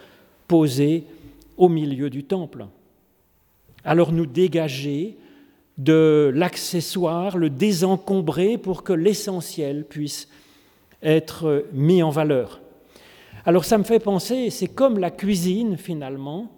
posée 0.48 1.06
au 1.58 1.68
milieu 1.68 2.12
du 2.12 2.24
temple. 2.24 2.68
Alors 3.84 4.12
nous 4.12 4.28
dégager 4.28 5.18
de 5.80 6.32
l'accessoire, 6.36 7.40
le 7.40 7.50
désencombrer 7.50 8.60
pour 8.60 8.84
que 8.84 8.94
l'essentiel 8.94 9.84
puisse 9.86 10.30
être 11.02 11.66
mis 11.74 12.04
en 12.04 12.12
valeur. 12.12 12.62
Alors 13.46 13.66
ça 13.66 13.80
me 13.80 13.84
fait 13.84 14.00
penser, 14.00 14.52
c'est 14.52 14.68
comme 14.68 15.00
la 15.00 15.10
cuisine 15.10 15.76
finalement. 15.76 16.52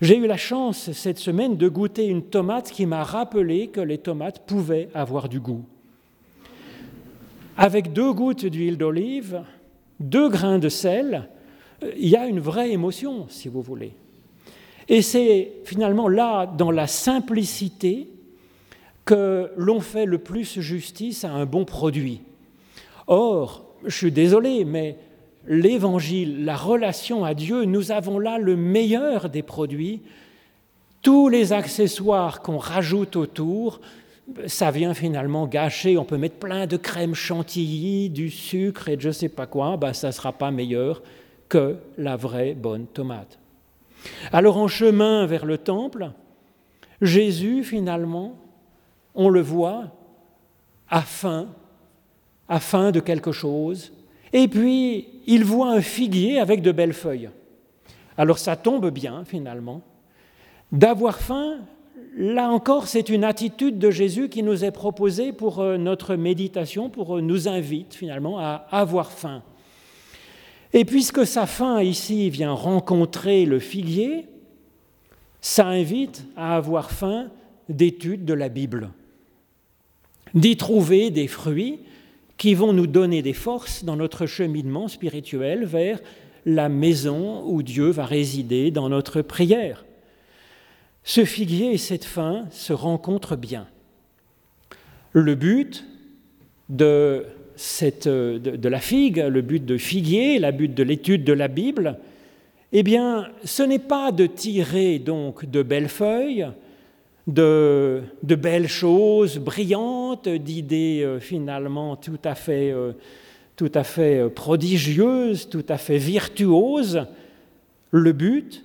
J'ai 0.00 0.16
eu 0.16 0.26
la 0.26 0.38
chance 0.38 0.92
cette 0.92 1.18
semaine 1.18 1.58
de 1.58 1.68
goûter 1.68 2.06
une 2.06 2.22
tomate 2.22 2.70
qui 2.70 2.86
m'a 2.86 3.04
rappelé 3.04 3.66
que 3.66 3.82
les 3.82 3.98
tomates 3.98 4.46
pouvaient 4.46 4.88
avoir 4.94 5.28
du 5.28 5.40
goût 5.40 5.66
avec 7.58 7.92
deux 7.92 8.12
gouttes 8.12 8.46
d'huile 8.46 8.78
d'olive, 8.78 9.42
deux 9.98 10.30
grains 10.30 10.60
de 10.60 10.68
sel, 10.68 11.28
euh, 11.82 11.90
il 11.98 12.08
y 12.08 12.16
a 12.16 12.26
une 12.26 12.38
vraie 12.38 12.70
émotion, 12.70 13.26
si 13.28 13.48
vous 13.48 13.60
voulez. 13.60 13.92
Et 14.88 15.02
c'est 15.02 15.52
finalement 15.64 16.08
là, 16.08 16.46
dans 16.46 16.70
la 16.70 16.86
simplicité, 16.86 18.08
que 19.04 19.50
l'on 19.56 19.80
fait 19.80 20.04
le 20.04 20.18
plus 20.18 20.60
justice 20.60 21.24
à 21.24 21.30
un 21.30 21.46
bon 21.46 21.64
produit. 21.64 22.20
Or, 23.06 23.64
je 23.86 23.96
suis 23.96 24.12
désolé, 24.12 24.66
mais 24.66 24.96
l'évangile, 25.46 26.44
la 26.44 26.56
relation 26.56 27.24
à 27.24 27.32
Dieu, 27.32 27.64
nous 27.64 27.90
avons 27.90 28.18
là 28.18 28.36
le 28.38 28.54
meilleur 28.54 29.30
des 29.30 29.42
produits. 29.42 30.02
Tous 31.00 31.30
les 31.30 31.54
accessoires 31.54 32.42
qu'on 32.42 32.58
rajoute 32.58 33.16
autour 33.16 33.80
ça 34.46 34.70
vient 34.70 34.94
finalement 34.94 35.46
gâcher. 35.46 35.98
On 35.98 36.04
peut 36.04 36.18
mettre 36.18 36.36
plein 36.36 36.66
de 36.66 36.76
crème 36.76 37.14
chantilly, 37.14 38.10
du 38.10 38.30
sucre 38.30 38.88
et 38.88 38.96
je 38.98 39.08
ne 39.08 39.12
sais 39.12 39.28
pas 39.28 39.46
quoi, 39.46 39.76
ben, 39.76 39.92
ça 39.92 40.08
ne 40.08 40.12
sera 40.12 40.32
pas 40.32 40.50
meilleur 40.50 41.02
que 41.48 41.76
la 41.96 42.16
vraie 42.16 42.54
bonne 42.54 42.86
tomate. 42.86 43.38
Alors 44.32 44.58
en 44.58 44.68
chemin 44.68 45.26
vers 45.26 45.44
le 45.44 45.58
temple, 45.58 46.10
Jésus 47.00 47.64
finalement, 47.64 48.36
on 49.14 49.28
le 49.28 49.40
voit, 49.40 49.92
a 50.90 51.02
faim, 51.02 51.48
a 52.48 52.60
faim 52.60 52.92
de 52.92 53.00
quelque 53.00 53.32
chose, 53.32 53.92
et 54.32 54.46
puis 54.46 55.08
il 55.26 55.44
voit 55.44 55.72
un 55.72 55.80
figuier 55.80 56.38
avec 56.38 56.62
de 56.62 56.72
belles 56.72 56.92
feuilles. 56.92 57.30
Alors 58.16 58.38
ça 58.38 58.56
tombe 58.56 58.90
bien 58.90 59.24
finalement. 59.24 59.82
D'avoir 60.70 61.18
faim, 61.18 61.60
Là 62.20 62.50
encore, 62.50 62.88
c'est 62.88 63.10
une 63.10 63.22
attitude 63.22 63.78
de 63.78 63.92
Jésus 63.92 64.28
qui 64.28 64.42
nous 64.42 64.64
est 64.64 64.72
proposée 64.72 65.32
pour 65.32 65.60
euh, 65.60 65.76
notre 65.76 66.16
méditation, 66.16 66.90
pour 66.90 67.16
euh, 67.18 67.20
nous 67.20 67.46
invite 67.46 67.94
finalement 67.94 68.40
à 68.40 68.66
avoir 68.72 69.12
faim. 69.12 69.44
Et 70.72 70.84
puisque 70.84 71.24
sa 71.24 71.46
faim 71.46 71.80
ici 71.80 72.28
vient 72.28 72.50
rencontrer 72.50 73.44
le 73.44 73.60
figuier, 73.60 74.26
ça 75.40 75.68
invite 75.68 76.24
à 76.36 76.56
avoir 76.56 76.90
faim 76.90 77.28
d'études 77.68 78.24
de 78.24 78.34
la 78.34 78.48
Bible, 78.48 78.90
d'y 80.34 80.56
trouver 80.56 81.10
des 81.10 81.28
fruits 81.28 81.78
qui 82.36 82.54
vont 82.54 82.72
nous 82.72 82.88
donner 82.88 83.22
des 83.22 83.32
forces 83.32 83.84
dans 83.84 83.94
notre 83.94 84.26
cheminement 84.26 84.88
spirituel 84.88 85.64
vers 85.64 86.00
la 86.44 86.68
maison 86.68 87.44
où 87.46 87.62
Dieu 87.62 87.90
va 87.90 88.06
résider 88.06 88.72
dans 88.72 88.88
notre 88.88 89.22
prière. 89.22 89.84
Ce 91.08 91.24
figuier 91.24 91.72
et 91.72 91.78
cette 91.78 92.04
fin 92.04 92.44
se 92.50 92.74
rencontrent 92.74 93.34
bien. 93.34 93.66
Le 95.14 95.34
but 95.36 95.86
de 96.68 97.24
la 97.56 98.78
figue, 98.78 99.16
le 99.16 99.40
but 99.40 99.64
de 99.64 99.78
figuier, 99.78 100.38
le 100.38 100.52
but 100.52 100.74
de 100.74 100.82
l'étude 100.82 101.24
de 101.24 101.32
la 101.32 101.48
Bible, 101.48 101.96
eh 102.72 102.82
bien, 102.82 103.28
ce 103.42 103.62
n'est 103.62 103.78
pas 103.78 104.12
de 104.12 104.26
tirer 104.26 104.98
donc 104.98 105.46
de 105.46 105.62
belles 105.62 105.88
feuilles, 105.88 106.46
de, 107.26 108.02
belles 108.22 108.68
choses 108.68 109.38
brillantes, 109.38 110.28
d'idées 110.28 111.00
euh, 111.04 111.20
finalement 111.20 111.96
tout 111.96 112.20
à 112.22 112.34
fait, 112.34 112.70
euh, 112.70 112.92
tout 113.56 113.72
à 113.74 113.82
fait 113.82 114.18
euh, 114.18 114.28
prodigieuses, 114.28 115.48
tout 115.48 115.64
à 115.70 115.78
fait 115.78 115.96
virtuoses. 115.96 117.06
Le 117.92 118.12
but, 118.12 118.62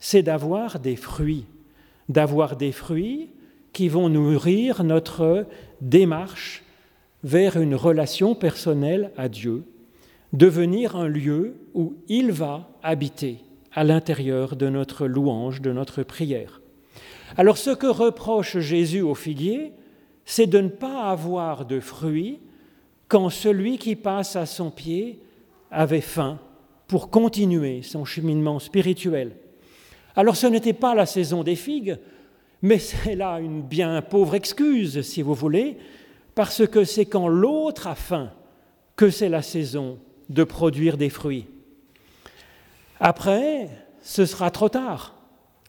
c'est 0.00 0.22
d'avoir 0.22 0.78
des 0.78 0.96
fruits, 0.96 1.44
d'avoir 2.08 2.56
des 2.56 2.72
fruits 2.72 3.30
qui 3.72 3.88
vont 3.88 4.08
nourrir 4.08 4.84
notre 4.84 5.46
démarche 5.80 6.62
vers 7.22 7.56
une 7.56 7.74
relation 7.74 8.34
personnelle 8.34 9.10
à 9.16 9.28
Dieu, 9.28 9.64
devenir 10.32 10.96
un 10.96 11.08
lieu 11.08 11.56
où 11.74 11.96
il 12.08 12.32
va 12.32 12.70
habiter 12.82 13.38
à 13.72 13.84
l'intérieur 13.84 14.56
de 14.56 14.68
notre 14.68 15.06
louange, 15.06 15.60
de 15.60 15.72
notre 15.72 16.02
prière. 16.02 16.60
Alors 17.36 17.58
ce 17.58 17.70
que 17.70 17.86
reproche 17.86 18.58
Jésus 18.58 19.02
au 19.02 19.14
figuier, 19.14 19.72
c'est 20.24 20.46
de 20.46 20.60
ne 20.60 20.68
pas 20.68 21.10
avoir 21.10 21.66
de 21.66 21.80
fruits 21.80 22.40
quand 23.08 23.28
celui 23.30 23.78
qui 23.78 23.96
passe 23.96 24.36
à 24.36 24.46
son 24.46 24.70
pied 24.70 25.20
avait 25.70 26.00
faim 26.00 26.38
pour 26.88 27.10
continuer 27.10 27.82
son 27.82 28.04
cheminement 28.04 28.58
spirituel. 28.58 29.32
Alors 30.16 30.36
ce 30.36 30.46
n'était 30.46 30.72
pas 30.72 30.94
la 30.94 31.06
saison 31.06 31.42
des 31.42 31.56
figues, 31.56 31.98
mais 32.62 32.78
c'est 32.78 33.14
là 33.14 33.38
une 33.38 33.62
bien 33.62 34.02
pauvre 34.02 34.34
excuse, 34.34 35.02
si 35.02 35.22
vous 35.22 35.34
voulez, 35.34 35.76
parce 36.34 36.66
que 36.66 36.84
c'est 36.84 37.06
quand 37.06 37.28
l'autre 37.28 37.86
a 37.86 37.94
faim 37.94 38.30
que 38.96 39.10
c'est 39.10 39.28
la 39.28 39.42
saison 39.42 39.98
de 40.28 40.42
produire 40.42 40.96
des 40.96 41.10
fruits. 41.10 41.46
Après, 42.98 43.68
ce 44.00 44.24
sera 44.24 44.50
trop 44.50 44.70
tard 44.70 45.16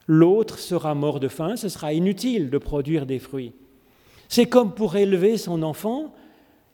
l'autre 0.08 0.58
sera 0.58 0.94
mort 0.94 1.20
de 1.20 1.28
faim, 1.28 1.54
ce 1.54 1.68
sera 1.68 1.92
inutile 1.92 2.50
de 2.50 2.58
produire 2.58 3.06
des 3.06 3.20
fruits. 3.20 3.52
C'est 4.28 4.46
comme 4.46 4.72
pour 4.74 4.96
élever 4.96 5.36
son 5.36 5.62
enfant, 5.62 6.14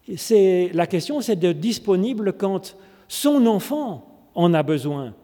la 0.09 0.87
question 0.87 1.21
c'est 1.21 1.37
d'être 1.37 1.61
disponible 1.61 2.33
quand 2.35 2.77
son 3.09 3.47
enfant 3.47 4.29
en 4.35 4.55
a 4.55 4.63
besoin. 4.63 5.15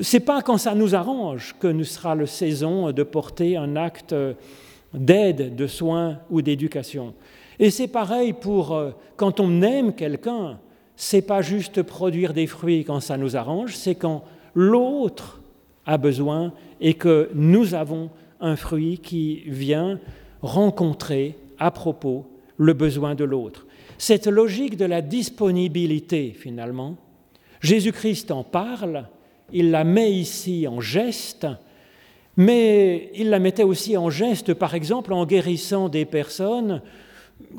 C'est 0.00 0.20
pas 0.20 0.42
quand 0.42 0.58
ça 0.58 0.74
nous 0.74 0.94
arrange 0.94 1.54
que 1.60 1.66
nous 1.66 1.84
sera 1.84 2.14
le 2.14 2.26
saison 2.26 2.92
de 2.92 3.02
porter 3.02 3.56
un 3.56 3.76
acte 3.76 4.14
d'aide, 4.94 5.54
de 5.54 5.66
soins 5.66 6.18
ou 6.30 6.42
d'éducation. 6.42 7.14
Et 7.58 7.70
c'est 7.70 7.88
pareil 7.88 8.32
pour 8.32 8.74
euh, 8.74 8.90
quand 9.16 9.40
on 9.40 9.62
aime 9.62 9.94
quelqu'un, 9.94 10.58
c'est 10.94 11.22
pas 11.22 11.42
juste 11.42 11.82
produire 11.82 12.32
des 12.32 12.46
fruits 12.46 12.84
quand 12.84 13.00
ça 13.00 13.16
nous 13.16 13.36
arrange, 13.36 13.76
c'est 13.76 13.94
quand 13.94 14.24
l'autre 14.54 15.40
a 15.84 15.98
besoin 15.98 16.52
et 16.80 16.94
que 16.94 17.30
nous 17.34 17.74
avons 17.74 18.10
un 18.40 18.56
fruit 18.56 18.98
qui 18.98 19.42
vient 19.46 19.98
rencontrer 20.42 21.36
à 21.58 21.70
propos 21.70 22.26
le 22.56 22.72
besoin 22.72 23.14
de 23.14 23.24
l'autre. 23.24 23.66
Cette 23.98 24.26
logique 24.26 24.76
de 24.76 24.84
la 24.84 25.00
disponibilité, 25.00 26.34
finalement, 26.38 26.96
Jésus-Christ 27.60 28.30
en 28.30 28.44
parle, 28.44 29.08
il 29.52 29.70
la 29.70 29.84
met 29.84 30.12
ici 30.12 30.66
en 30.66 30.80
geste, 30.80 31.46
mais 32.36 33.10
il 33.14 33.30
la 33.30 33.38
mettait 33.38 33.62
aussi 33.62 33.96
en 33.96 34.10
geste, 34.10 34.54
par 34.54 34.74
exemple, 34.74 35.12
en 35.12 35.24
guérissant 35.24 35.88
des 35.88 36.04
personnes 36.04 36.82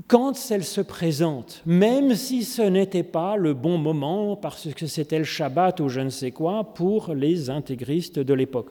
quand 0.07 0.33
elles 0.51 0.63
se 0.63 0.81
présentent, 0.81 1.61
même 1.65 2.15
si 2.15 2.43
ce 2.43 2.61
n'était 2.61 3.03
pas 3.03 3.35
le 3.35 3.53
bon 3.53 3.77
moment, 3.77 4.35
parce 4.35 4.73
que 4.73 4.87
c'était 4.87 5.19
le 5.19 5.23
Shabbat 5.23 5.79
ou 5.79 5.89
je 5.89 5.99
ne 5.99 6.09
sais 6.09 6.31
quoi, 6.31 6.63
pour 6.63 7.13
les 7.13 7.49
intégristes 7.49 8.19
de 8.19 8.33
l'époque. 8.33 8.69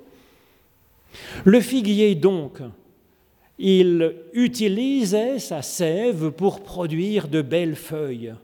Le 1.44 1.60
figuier, 1.60 2.14
donc, 2.14 2.60
il 3.58 4.14
utilisait 4.32 5.38
sa 5.38 5.62
sève 5.62 6.30
pour 6.30 6.62
produire 6.62 7.28
de 7.28 7.40
belles 7.40 7.76
feuilles. 7.76 8.34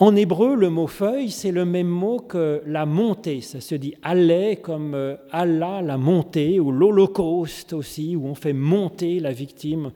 En 0.00 0.16
hébreu, 0.16 0.56
le 0.56 0.70
mot 0.70 0.88
feuille, 0.88 1.30
c'est 1.30 1.52
le 1.52 1.64
même 1.64 1.86
mot 1.86 2.18
que 2.18 2.62
la 2.66 2.84
montée. 2.84 3.40
Ça 3.40 3.60
se 3.60 3.76
dit 3.76 3.94
allait 4.02 4.56
comme 4.56 4.94
euh, 4.94 5.16
Allah, 5.30 5.82
la 5.82 5.96
montée, 5.96 6.58
ou 6.58 6.72
l'holocauste 6.72 7.72
aussi, 7.72 8.16
où 8.16 8.26
on 8.26 8.34
fait 8.34 8.52
monter 8.52 9.20
la 9.20 9.32
victime 9.32 9.92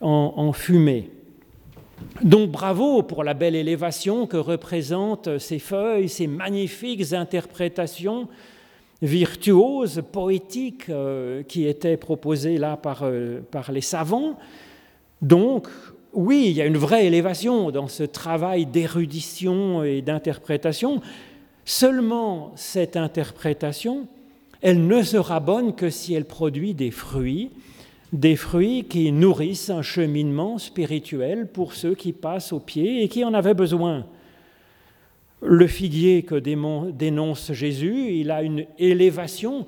en, 0.00 0.52
fumée. 0.52 1.10
Donc 2.22 2.50
bravo 2.50 3.02
pour 3.02 3.24
la 3.24 3.34
belle 3.34 3.56
élévation 3.56 4.28
que 4.28 4.36
représentent 4.36 5.38
ces 5.38 5.58
feuilles, 5.58 6.08
ces 6.08 6.28
magnifiques 6.28 7.12
interprétations 7.12 8.28
virtuose, 9.02 10.02
poétique 10.12 10.88
euh, 10.88 11.42
qui 11.42 11.66
était 11.66 11.96
proposée 11.96 12.58
là 12.58 12.76
par, 12.76 13.00
euh, 13.02 13.40
par 13.50 13.70
les 13.70 13.80
savants. 13.80 14.36
Donc, 15.22 15.68
oui, 16.12 16.46
il 16.48 16.52
y 16.52 16.62
a 16.62 16.66
une 16.66 16.76
vraie 16.76 17.06
élévation 17.06 17.70
dans 17.70 17.88
ce 17.88 18.02
travail 18.02 18.66
d'érudition 18.66 19.82
et 19.84 20.02
d'interprétation. 20.02 21.00
Seulement, 21.64 22.52
cette 22.56 22.96
interprétation, 22.96 24.08
elle 24.62 24.86
ne 24.86 25.02
sera 25.02 25.40
bonne 25.40 25.74
que 25.74 25.90
si 25.90 26.14
elle 26.14 26.24
produit 26.24 26.74
des 26.74 26.90
fruits, 26.90 27.50
des 28.12 28.36
fruits 28.36 28.84
qui 28.88 29.12
nourrissent 29.12 29.70
un 29.70 29.82
cheminement 29.82 30.58
spirituel 30.58 31.46
pour 31.46 31.74
ceux 31.74 31.94
qui 31.94 32.12
passent 32.12 32.52
au 32.52 32.60
pied 32.60 33.02
et 33.02 33.08
qui 33.08 33.22
en 33.24 33.34
avaient 33.34 33.54
besoin. 33.54 34.06
Le 35.42 35.66
figuier 35.66 36.22
que 36.22 36.34
dénonce 36.34 37.52
Jésus, 37.52 38.12
il 38.14 38.30
a 38.30 38.42
une 38.42 38.64
élévation 38.78 39.66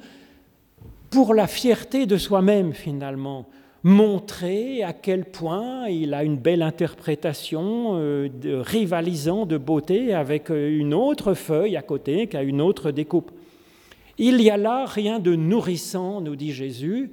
pour 1.10 1.34
la 1.34 1.46
fierté 1.46 2.06
de 2.06 2.16
soi-même 2.16 2.72
finalement, 2.72 3.46
montrer 3.82 4.82
à 4.82 4.92
quel 4.92 5.24
point 5.24 5.88
il 5.88 6.12
a 6.12 6.22
une 6.22 6.36
belle 6.36 6.62
interprétation 6.62 7.92
euh, 7.94 8.28
de, 8.28 8.54
rivalisant 8.54 9.46
de 9.46 9.56
beauté 9.56 10.12
avec 10.12 10.50
euh, 10.50 10.78
une 10.78 10.92
autre 10.92 11.34
feuille 11.34 11.76
à 11.76 11.82
côté 11.82 12.26
qui 12.26 12.36
a 12.36 12.42
une 12.42 12.60
autre 12.60 12.90
découpe. 12.90 13.30
Il 14.18 14.42
y 14.42 14.50
a 14.50 14.58
là 14.58 14.84
rien 14.84 15.18
de 15.18 15.34
nourrissant, 15.34 16.20
nous 16.20 16.36
dit 16.36 16.52
Jésus, 16.52 17.10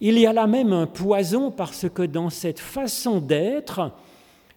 il 0.00 0.18
y 0.18 0.26
a 0.26 0.32
là 0.32 0.46
même 0.46 0.72
un 0.72 0.86
poison 0.86 1.52
parce 1.52 1.88
que 1.88 2.02
dans 2.02 2.30
cette 2.30 2.58
façon 2.58 3.20
d'être, 3.20 3.92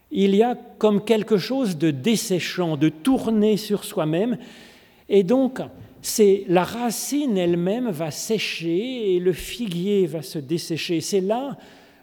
il 0.10 0.36
y 0.36 0.42
a 0.42 0.56
comme 0.78 1.04
quelque 1.04 1.38
chose 1.38 1.78
de 1.78 1.92
desséchant, 1.92 2.78
de 2.78 2.90
tourner 2.90 3.58
sur 3.58 3.84
soi-même. 3.84 4.38
Et 5.10 5.24
donc, 5.24 5.62
c'est 6.04 6.44
la 6.50 6.66
racine 6.66 7.38
elle-même 7.38 7.90
va 7.90 8.12
sécher 8.12 9.16
et 9.16 9.20
le 9.20 9.32
figuier 9.32 10.06
va 10.06 10.22
se 10.22 10.38
dessécher. 10.38 11.00
C'est 11.00 11.22
là 11.22 11.58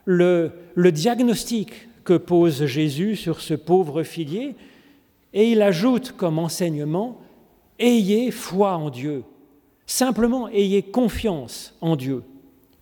le, 0.06 0.52
le 0.74 0.90
diagnostic 0.90 1.70
que 2.02 2.14
pose 2.14 2.64
Jésus 2.64 3.14
sur 3.14 3.42
ce 3.42 3.52
pauvre 3.52 4.02
figuier. 4.02 4.56
Et 5.34 5.52
il 5.52 5.60
ajoute 5.60 6.12
comme 6.16 6.38
enseignement, 6.38 7.20
ayez 7.78 8.30
foi 8.30 8.74
en 8.74 8.88
Dieu. 8.88 9.22
Simplement, 9.84 10.48
ayez 10.48 10.82
confiance 10.82 11.76
en 11.82 11.94
Dieu. 11.94 12.22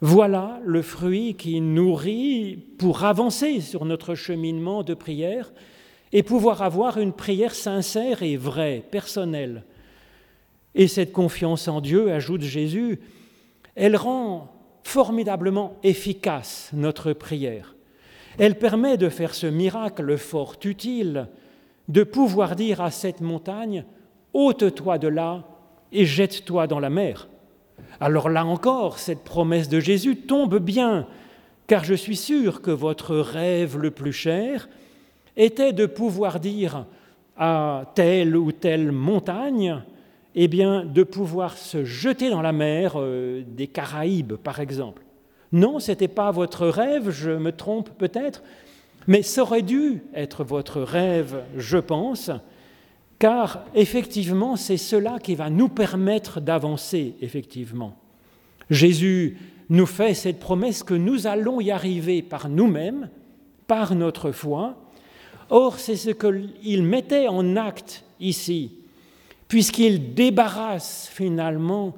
Voilà 0.01 0.61
le 0.64 0.83
fruit 0.83 1.35
qui 1.35 1.61
nourrit 1.61 2.59
pour 2.79 3.05
avancer 3.05 3.61
sur 3.61 3.85
notre 3.85 4.14
cheminement 4.14 4.85
de 4.85 4.95
prière 4.95 5.53
et 6.12 6.23
pouvoir 6.23 6.62
avoir 6.62 6.99
une 6.99 7.12
prière 7.12 7.57
sincère 7.57 8.23
et 8.23 8.37
vraie, 8.37 8.85
personnelle. 8.89 9.64
Et 10.79 10.87
cette 10.87 11.12
confiance 11.12 11.66
en 11.66 11.81
Dieu, 11.81 12.12
ajoute 12.12 12.43
Jésus, 12.43 13.01
elle 13.74 13.97
rend 13.97 14.49
formidablement 14.85 15.76
efficace 15.83 16.70
notre 16.72 17.12
prière. 17.12 17.74
Elle 18.39 18.57
permet 18.57 18.97
de 18.97 19.09
faire 19.09 19.35
ce 19.35 19.49
miracle 19.49 20.16
fort 20.16 20.55
utile, 20.64 21.26
de 21.89 22.05
pouvoir 22.05 22.55
dire 22.55 22.81
à 22.81 22.93
cette 22.93 23.20
montagne, 23.20 23.85
ôte-toi 24.33 24.99
de 24.99 25.09
là 25.09 25.45
et 25.91 26.07
jette-toi 26.07 26.68
dans 26.68 26.79
la 26.79 26.91
mer. 26.91 27.29
Alors 27.99 28.29
là 28.29 28.47
encore, 28.47 29.01
cette 29.01 29.24
promesse 29.24 29.68
de 29.68 29.81
Jésus 29.81 30.14
tombe 30.14 30.61
bien, 30.61 31.09
car 31.66 31.83
je 31.83 31.95
suis 31.95 32.16
sûr 32.16 32.62
que 32.62 32.70
votre 32.70 33.16
rêve 33.16 33.79
le 33.79 33.91
plus 33.91 34.12
cher 34.12 34.68
était 35.37 35.72
de 35.72 35.87
pouvoir 35.87 36.39
dire 36.39 36.87
à 37.37 37.91
telle 37.97 38.37
ou 38.37 38.53
telle 38.53 38.93
montagne, 38.93 39.83
eh 40.41 40.49
bien, 40.49 40.84
de 40.84 41.03
pouvoir 41.03 41.57
se 41.57 41.84
jeter 41.84 42.30
dans 42.30 42.43
la 42.43 42.53
mer 42.53 42.95
euh, 42.97 43.43
des 43.47 43.66
Caraïbes, 43.66 44.34
par 44.34 44.61
exemple. 44.61 45.03
Non, 45.53 45.80
ce 45.80 45.91
n'était 45.91 46.09
pas 46.09 46.30
votre 46.30 46.66
rêve, 46.68 47.11
je 47.11 47.30
me 47.30 47.53
trompe 47.53 47.91
peut-être, 47.99 48.43
mais 49.07 49.22
ça 49.22 49.43
aurait 49.43 49.62
dû 49.62 50.03
être 50.14 50.45
votre 50.45 50.80
rêve, 50.80 51.43
je 51.57 51.78
pense, 51.78 52.30
car 53.18 53.64
effectivement, 53.74 54.57
c'est 54.57 54.76
cela 54.76 55.18
qui 55.18 55.34
va 55.34 55.51
nous 55.51 55.68
permettre 55.68 56.41
d'avancer, 56.41 57.16
effectivement. 57.20 57.97
Jésus 58.70 59.39
nous 59.70 59.86
fait 59.86 60.14
cette 60.14 60.39
promesse 60.39 60.82
que 60.82 60.95
nous 60.95 61.26
allons 61.26 61.61
y 61.61 61.70
arriver 61.70 62.22
par 62.22 62.49
nous-mêmes, 62.49 63.11
par 63.66 63.95
notre 63.95 64.30
foi, 64.30 64.76
Or, 65.51 65.78
c'est 65.78 65.97
ce 65.97 66.11
qu'il 66.11 66.82
mettait 66.82 67.26
en 67.26 67.57
acte 67.57 68.05
ici, 68.20 68.78
puisqu'il 69.49 70.14
débarrasse 70.14 71.11
finalement 71.12 71.94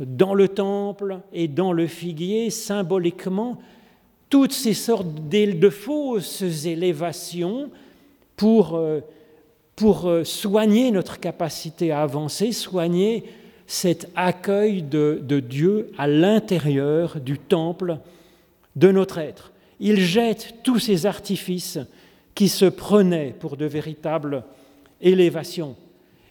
dans 0.00 0.34
le 0.34 0.48
temple 0.48 1.20
et 1.32 1.46
dans 1.46 1.72
le 1.72 1.86
figuier 1.86 2.50
symboliquement 2.50 3.58
toutes 4.30 4.52
ces 4.52 4.74
sortes 4.74 5.28
de 5.28 5.70
fausses 5.70 6.42
élévations 6.64 7.70
pour, 8.36 8.74
euh, 8.74 9.00
euh, 9.82 10.24
soigner 10.24 10.90
notre 10.90 11.20
capacité 11.20 11.92
à 11.92 12.02
avancer, 12.02 12.50
soigner 12.50 13.24
cet 13.66 14.10
accueil 14.16 14.82
de 14.82 15.40
Dieu 15.40 15.92
à 15.96 16.08
l'intérieur 16.08 17.20
du 17.20 17.38
temple 17.38 17.98
de 18.76 18.90
notre 18.90 19.18
être. 19.18 19.52
Il 19.80 20.00
jette 20.00 20.56
tous 20.62 20.78
ces 20.78 21.06
artifices 21.06 21.78
qui 22.34 22.48
se 22.48 22.66
prenaient 22.66 23.34
pour 23.38 23.56
de 23.56 23.66
véritables 23.66 24.44
élévations. 25.00 25.76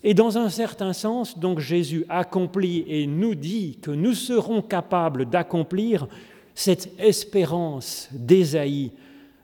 Et 0.04 0.14
dans 0.14 0.38
un 0.38 0.49
certain 0.49 0.91
sens, 0.91 1.39
donc 1.39 1.60
Jésus 1.60 2.06
accomplit 2.10 2.84
et 2.88 3.08
nous 3.08 3.36
dit 3.36 3.80
que 3.82 3.91
nous 3.91 4.14
serons 4.14 4.62
capables 4.62 5.30
d'accomplir 5.30 6.08
cette 6.54 6.89
espérance 6.99 8.10
d'Ésaïe 8.12 8.91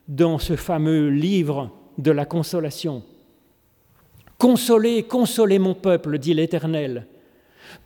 dans 0.06 0.38
ce 0.38 0.56
fameux 0.56 1.08
livre 1.08 1.70
de 1.96 2.10
la 2.10 2.26
consolation. 2.26 3.02
Consolez, 4.36 5.02
consolez 5.04 5.58
mon 5.58 5.74
peuple, 5.74 6.18
dit 6.18 6.34
l'Éternel. 6.34 7.06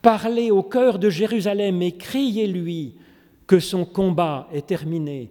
Parlez 0.02 0.50
au 0.50 0.62
cœur 0.62 0.98
de 0.98 1.10
Jérusalem 1.10 1.80
et 1.82 1.92
criez-lui 1.92 2.94
que 3.46 3.60
son 3.60 3.84
combat 3.84 4.48
est 4.52 4.66
terminé. 4.66 5.30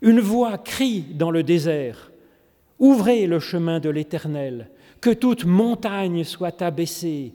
Une 0.00 0.20
voix 0.20 0.58
crie 0.58 1.04
dans 1.14 1.30
le 1.30 1.42
désert. 1.42 2.10
Ouvrez 2.78 3.26
le 3.26 3.40
chemin 3.40 3.80
de 3.80 3.90
l'Éternel, 3.90 4.70
que 5.00 5.10
toute 5.10 5.44
montagne 5.44 6.24
soit 6.24 6.62
abaissée. 6.62 7.32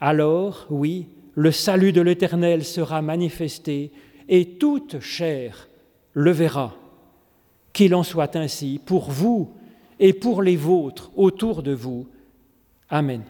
Alors, 0.00 0.66
oui, 0.70 1.06
le 1.34 1.52
salut 1.52 1.92
de 1.92 2.00
l'Éternel 2.00 2.64
sera 2.64 3.02
manifesté 3.02 3.92
et 4.28 4.58
toute 4.58 5.00
chair 5.00 5.68
le 6.12 6.30
verra. 6.30 6.74
Qu'il 7.72 7.94
en 7.94 8.02
soit 8.02 8.36
ainsi 8.36 8.80
pour 8.84 9.10
vous 9.10 9.50
et 9.98 10.12
pour 10.12 10.42
les 10.42 10.56
vôtres 10.56 11.10
autour 11.16 11.62
de 11.62 11.72
vous. 11.72 12.06
Amen. 12.88 13.22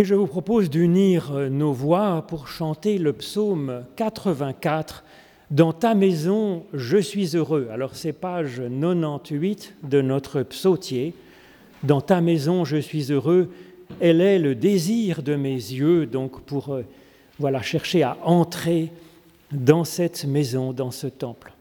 Et 0.00 0.04
je 0.04 0.14
vous 0.14 0.26
propose 0.26 0.70
d'unir 0.70 1.30
nos 1.50 1.74
voix 1.74 2.24
pour 2.26 2.48
chanter 2.48 2.96
le 2.96 3.12
psaume 3.12 3.84
84 3.96 5.04
Dans 5.50 5.74
ta 5.74 5.94
maison, 5.94 6.64
je 6.72 6.96
suis 6.96 7.36
heureux. 7.36 7.68
Alors 7.70 7.94
c'est 7.94 8.14
page 8.14 8.62
98 8.62 9.74
de 9.82 10.00
notre 10.00 10.42
psautier. 10.42 11.12
Dans 11.82 12.00
ta 12.00 12.22
maison, 12.22 12.64
je 12.64 12.78
suis 12.78 13.12
heureux. 13.12 13.50
Elle 14.00 14.22
est 14.22 14.38
le 14.38 14.54
désir 14.54 15.22
de 15.22 15.36
mes 15.36 15.52
yeux, 15.52 16.06
donc 16.06 16.40
pour 16.44 16.70
euh, 16.72 16.82
voilà 17.38 17.60
chercher 17.60 18.02
à 18.02 18.16
entrer 18.24 18.90
dans 19.52 19.84
cette 19.84 20.24
maison, 20.24 20.72
dans 20.72 20.92
ce 20.92 21.08
temple. 21.08 21.52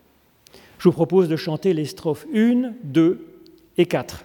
Je 0.77 0.85
vous 0.85 0.93
propose 0.93 1.27
de 1.27 1.35
chanter 1.35 1.73
les 1.73 1.83
strophes 1.83 2.25
1, 2.33 2.71
2 2.85 3.19
et 3.77 3.85
4. 3.85 4.23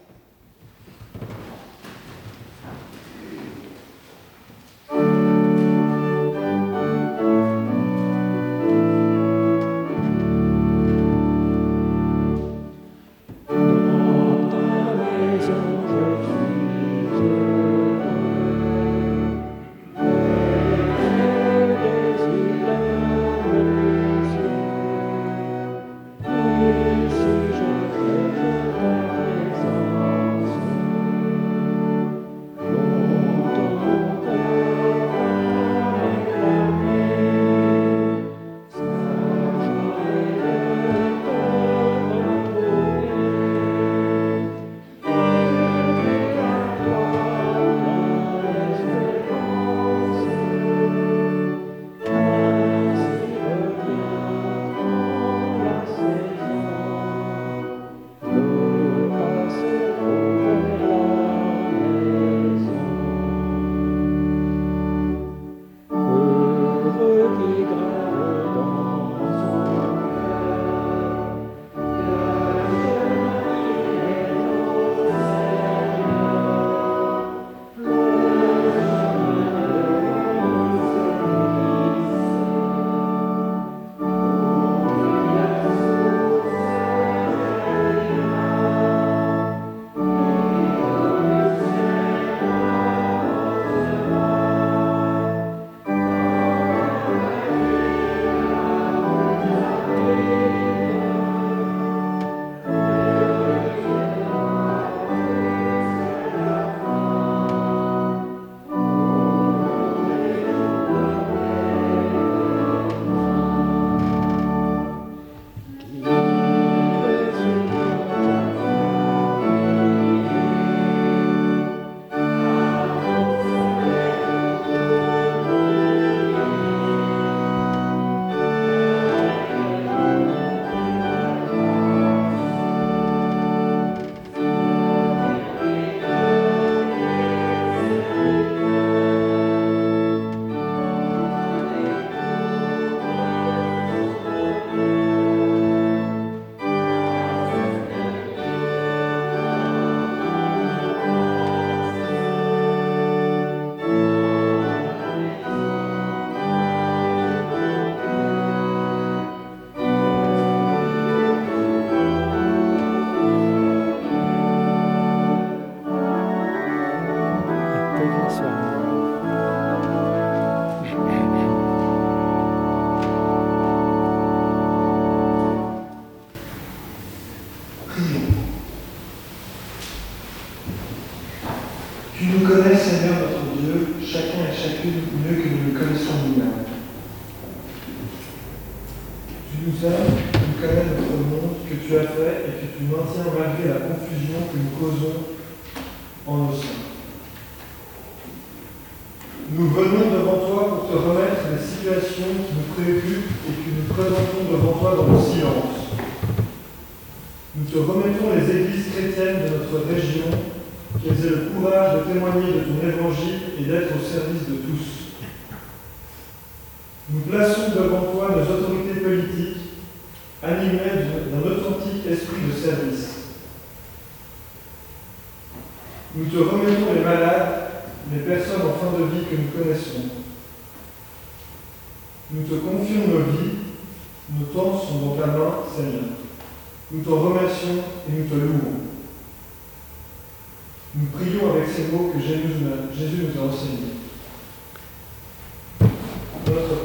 Thank 246.55 246.71
you. 246.71 246.84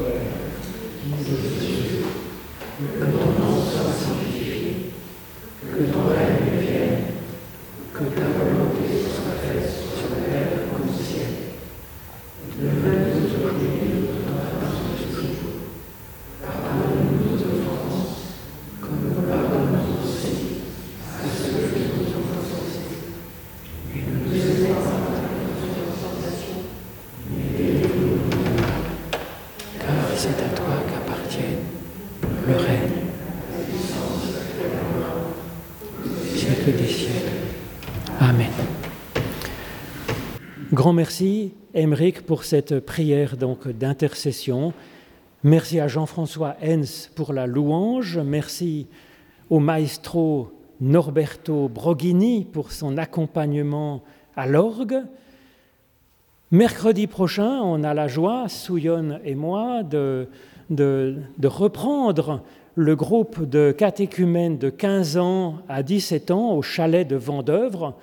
Grand 40.80 40.94
merci, 40.94 41.52
Émeric, 41.74 42.26
pour 42.26 42.46
cette 42.46 42.80
prière 42.80 43.36
donc 43.36 43.68
d'intercession. 43.68 44.72
Merci 45.44 45.78
à 45.78 45.90
Jean-François 45.90 46.56
Hens 46.64 47.12
pour 47.16 47.34
la 47.34 47.48
louange. 47.48 48.18
Merci 48.18 48.88
au 49.50 49.60
maestro 49.60 50.54
Norberto 50.80 51.68
Broghini 51.68 52.46
pour 52.46 52.72
son 52.72 52.98
accompagnement 52.98 54.04
à 54.38 54.48
l'orgue. 54.48 55.02
Mercredi 56.50 57.08
prochain, 57.08 57.60
on 57.62 57.84
a 57.84 57.94
la 57.94 58.08
joie, 58.08 58.48
Souillonne 58.48 59.20
et 59.26 59.36
moi, 59.36 59.84
de, 59.84 60.30
de, 60.70 61.18
reprendre 61.44 62.42
le 62.76 62.96
groupe 62.96 63.44
de 63.44 63.74
catéchumènes 63.74 64.58
de 64.58 64.70
15 64.70 65.18
ans 65.18 65.56
à 65.68 65.84
17 65.84 66.32
ans 66.32 66.54
au 66.54 66.62
chalet 66.62 67.06
de 67.06 67.18
Vendœuvre. 67.18 67.98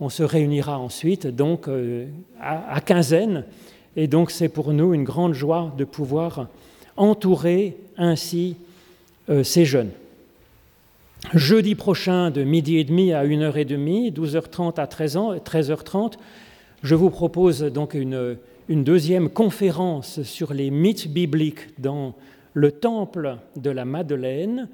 On 0.00 0.08
se 0.08 0.22
réunira 0.22 0.78
ensuite 0.78 1.26
donc 1.26 1.68
euh, 1.68 2.06
à, 2.40 2.80
quinzaine. 2.80 3.44
Et 3.96 4.06
donc 4.06 4.30
c'est 4.30 4.48
pour 4.48 4.72
nous 4.72 4.94
une 4.94 5.04
grande 5.04 5.34
joie 5.34 5.74
de 5.76 5.84
pouvoir 5.84 6.48
entourer 6.96 7.76
ainsi 7.98 8.56
euh, 9.28 9.44
ces 9.44 9.64
jeunes. 9.64 9.90
Jeudi 11.34 11.74
prochain, 11.74 12.30
de 12.30 12.42
midi 12.42 12.78
et 12.78 12.84
demi 12.84 13.12
à 13.12 13.24
1h30, 13.24 14.12
12h30 14.12 14.80
à 14.80 14.86
13h30, 14.86 16.14
je 16.82 16.94
vous 16.94 17.10
propose 17.10 17.60
donc 17.62 17.92
une, 17.92 18.36
deuxième 18.68 19.28
conférence 19.28 20.22
sur 20.22 20.54
les 20.54 20.70
mythes 20.70 21.08
bibliques 21.08 21.78
dans 21.78 22.14
le 22.54 22.72
temple 22.72 23.36
de 23.56 23.68
la 23.70 23.84
Madeleine. 23.84 24.68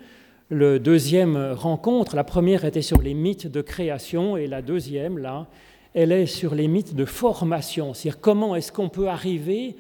Le 0.49 0.79
deuxième 0.79 1.37
rencontre, 1.55 2.15
la 2.15 2.23
première 2.23 2.65
était 2.65 2.81
sur 2.81 3.03
les 3.03 3.15
mythes 3.15 3.49
de 3.49 3.61
création 3.63 4.37
et 4.37 4.47
la 4.47 4.63
deuxième, 4.63 5.19
là, 5.19 5.49
elle 5.93 6.13
est 6.13 6.27
sur 6.27 6.55
les 6.55 6.69
mythes 6.69 6.95
de 6.95 7.05
formation, 7.05 7.95
c'est-à-dire 7.95 8.21
comment 8.21 8.55
est-ce 8.55 8.71
qu'on 8.71 8.89
peut 8.89 9.09
arriver 9.09 9.75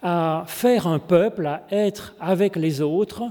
à 0.00 0.44
faire 0.46 0.86
un 0.86 0.98
peuple, 0.98 1.46
à 1.46 1.64
être 1.70 2.14
avec 2.20 2.56
les 2.56 2.80
autres 2.80 3.24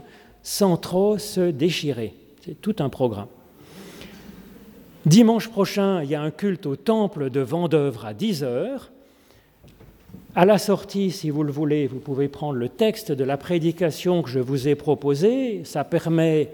sans 0.43 0.77
trop 0.77 1.17
se 1.17 1.49
déchirer. 1.49 2.13
C'est 2.45 2.61
tout 2.61 2.75
un 2.77 2.89
programme. 2.89 3.27
Dimanche 5.07 5.47
prochain, 5.47 6.03
il 6.03 6.11
y 6.11 6.15
a 6.15 6.21
un 6.21 6.31
culte 6.31 6.67
au 6.67 6.75
temple 6.75 7.31
de 7.31 7.39
Vendœuvre 7.39 8.05
à 8.05 8.13
10 8.13 8.43
heures. 8.43 8.91
À 10.39 10.45
la 10.45 10.59
sortie, 10.59 11.09
si 11.09 11.31
vous 11.31 11.41
le 11.41 11.51
voulez, 11.51 11.87
vous 11.87 11.97
pouvez 11.97 12.27
prendre 12.27 12.59
le 12.59 12.69
texte 12.69 13.11
de 13.11 13.23
la 13.23 13.37
prédication 13.37 14.21
que 14.21 14.29
je 14.29 14.37
vous 14.37 14.67
ai 14.67 14.75
proposé. 14.75 15.61
Ça 15.63 15.83
permet 15.83 16.49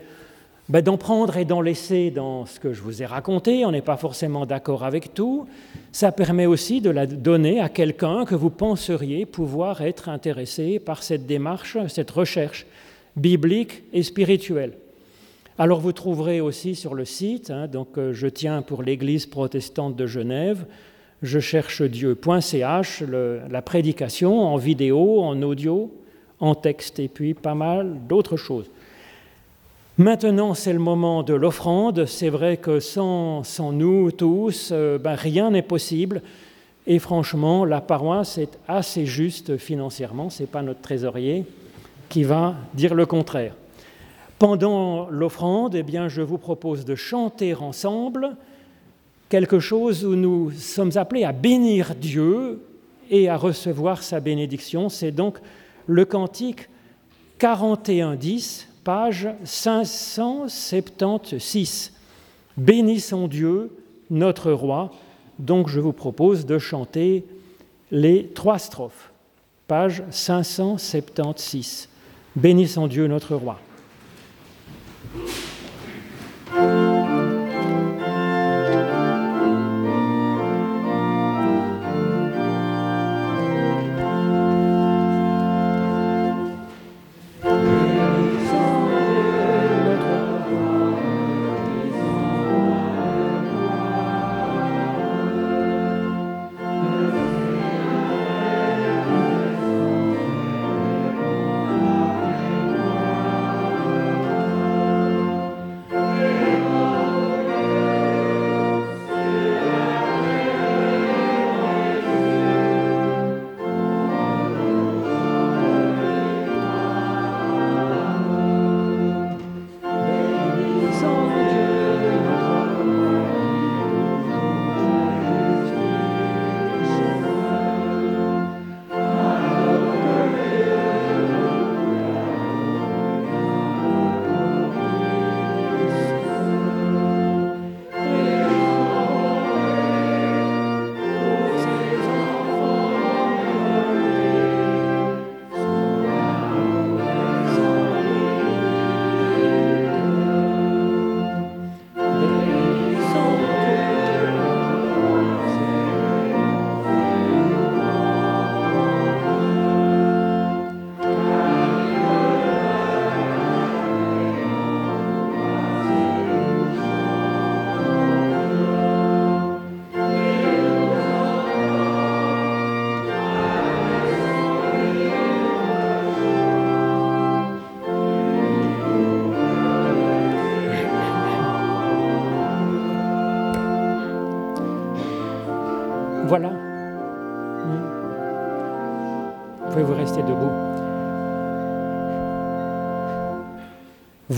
ben, 0.70 0.82
d'en 0.82 0.96
prendre 0.96 1.36
et 1.36 1.44
d'en 1.44 1.60
laisser 1.60 2.10
dans 2.10 2.46
ce 2.46 2.62
que 2.62 2.72
je 2.72 2.82
vous 2.82 3.04
ai 3.04 3.06
raconté. 3.06 3.66
On 3.66 3.72
n'est 3.72 3.82
pas 3.82 3.98
forcément 3.98 4.46
d'accord 4.46 4.86
avec 4.86 5.14
tout. 5.14 5.48
Ça 5.92 6.14
permet 6.14 6.46
aussi 6.46 6.80
de 6.80 6.92
la 6.92 7.06
donner 7.06 7.60
à 7.60 7.68
quelqu'un 7.68 8.24
que 8.24 8.36
vous 8.36 8.50
penseriez 8.50 9.26
pouvoir 9.26 9.82
être 9.82 10.08
intéressé 10.08 10.80
par 10.80 11.04
cette 11.04 11.26
démarche, 11.26 11.78
cette 11.90 12.12
recherche 12.12 12.66
biblique 13.18 13.84
et 13.92 14.04
spirituelle. 14.04 14.78
Alors 15.58 15.82
vous 15.82 15.92
trouverez 15.92 16.40
aussi 16.40 16.76
sur 16.76 16.94
le 16.94 17.04
site, 17.04 17.52
hein, 17.52 17.68
donc 17.68 17.98
euh, 17.98 18.14
je 18.14 18.28
tiens 18.28 18.62
pour 18.62 18.82
l'Église 18.82 19.26
protestante 19.26 19.98
de 19.98 20.08
Genève, 20.08 20.66
je 21.24 21.40
cherche 21.40 21.82
Dieu.ch, 21.82 23.04
la 23.50 23.62
prédication 23.62 24.42
en 24.42 24.58
vidéo, 24.58 25.22
en 25.22 25.42
audio, 25.42 25.90
en 26.42 26.54
texte 26.54 27.00
et 27.00 27.08
puis 27.08 27.34
pas 27.34 27.56
mal 27.56 27.96
d'autres 28.08 28.36
choses. 28.36 28.70
Maintenant, 29.98 30.54
c'est 30.54 30.74
le 30.74 30.80
moment 30.80 31.24
de 31.24 31.34
l'offrande. 31.34 32.06
C'est 32.06 32.30
vrai 32.30 32.58
que 32.58 32.80
sans, 32.80 33.44
nous 33.72 34.12
tous, 34.12 34.70
euh, 34.72 34.98
ben, 34.98 35.14
rien 35.14 35.52
n'est 35.52 35.62
possible. 35.62 36.22
Et 36.88 37.00
franchement, 37.00 37.64
la 37.64 37.80
paroisse 37.80 38.38
est 38.38 38.58
assez 38.68 39.06
juste 39.06 39.56
financièrement. 39.58 40.30
Ce 40.30 40.44
n'est 40.44 40.48
pas 40.48 40.62
notre 40.62 40.82
trésorier 40.82 41.46
qui 42.10 42.24
va 42.24 42.56
dire 42.74 42.96
le 42.96 43.06
contraire. 43.06 43.54
Pendant 44.40 45.08
l'offrande, 45.10 45.76
eh 45.76 45.84
bien, 45.84 46.10
je 46.10 46.22
vous 46.22 46.40
propose 46.40 46.84
de 46.84 46.96
chanter 46.96 47.54
ensemble 47.54 48.36
quelque 49.34 49.60
chose 49.60 50.06
où 50.06 50.16
nous 50.16 50.52
sommes 50.52 50.92
appelés 50.94 51.24
à 51.24 51.32
bénir 51.32 51.96
Dieu 51.96 52.62
et 53.10 53.30
à 53.30 53.36
recevoir 53.36 54.04
sa 54.04 54.20
bénédiction. 54.20 54.90
C'est 54.90 55.12
donc 55.12 55.40
le 55.88 56.06
cantique 56.06 56.70
41.10, 57.40 58.68
page 58.84 59.28
576. 59.44 61.94
Bénissons 62.58 63.28
Dieu, 63.28 63.72
notre 64.12 64.52
roi. 64.52 64.92
Donc 65.40 65.68
je 65.68 65.80
vous 65.80 65.94
propose 65.94 66.46
de 66.46 66.60
chanter 66.60 67.26
les 67.90 68.28
trois 68.36 68.60
strophes, 68.60 69.12
page 69.68 70.04
576. 70.12 71.90
Bénissons 72.36 72.86
Dieu, 72.86 73.08
notre 73.08 73.34
roi. 73.34 73.60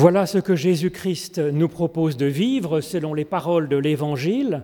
Voilà 0.06 0.28
ce 0.28 0.38
que 0.38 0.56
Jésus-Christ 0.56 1.40
nous 1.40 1.68
propose 1.68 2.16
de 2.16 2.28
vivre 2.28 2.80
selon 2.80 3.16
les 3.16 3.26
paroles 3.26 3.68
de 3.68 3.76
l'Évangile. 3.76 4.64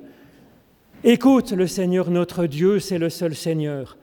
Écoute 1.03 1.51
le 1.51 1.65
Seigneur 1.65 2.11
notre 2.11 2.45
Dieu, 2.45 2.77
c'est 2.77 2.99
le 2.99 3.09
seul 3.09 3.33
Seigneur. 3.33 3.97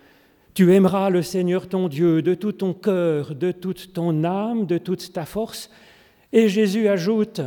Tu 0.55 0.75
aimeras 0.75 1.11
le 1.11 1.23
Seigneur 1.23 1.69
ton 1.69 1.87
Dieu 1.87 2.23
de 2.23 2.35
tout 2.35 2.51
ton 2.51 2.75
cœur, 2.75 3.37
de 3.37 3.53
toute 3.53 3.93
ton 3.93 4.25
âme, 4.25 4.67
de 4.67 4.79
toute 4.79 5.13
ta 5.13 5.25
force. 5.25 5.71
Et 6.33 6.49
Jésus 6.49 6.89
ajoute, 6.89 7.41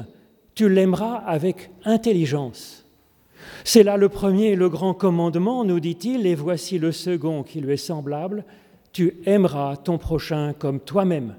tu 0.55 0.69
l'aimeras 0.69 1.15
avec 1.15 1.69
intelligence. 1.83 2.85
C'est 3.65 3.83
là 3.83 3.97
le 3.97 4.07
premier 4.07 4.51
et 4.51 4.55
le 4.55 4.69
grand 4.69 4.93
commandement, 4.93 5.65
nous 5.65 5.81
dit-il, 5.81 6.25
et 6.27 6.35
voici 6.35 6.79
le 6.79 6.93
second 6.93 7.43
qui 7.43 7.59
lui 7.59 7.73
est 7.73 7.75
semblable, 7.75 8.45
tu 8.93 9.17
aimeras 9.25 9.75
ton 9.75 9.97
prochain 9.97 10.53
comme 10.57 10.79
toi-même. 10.79 11.35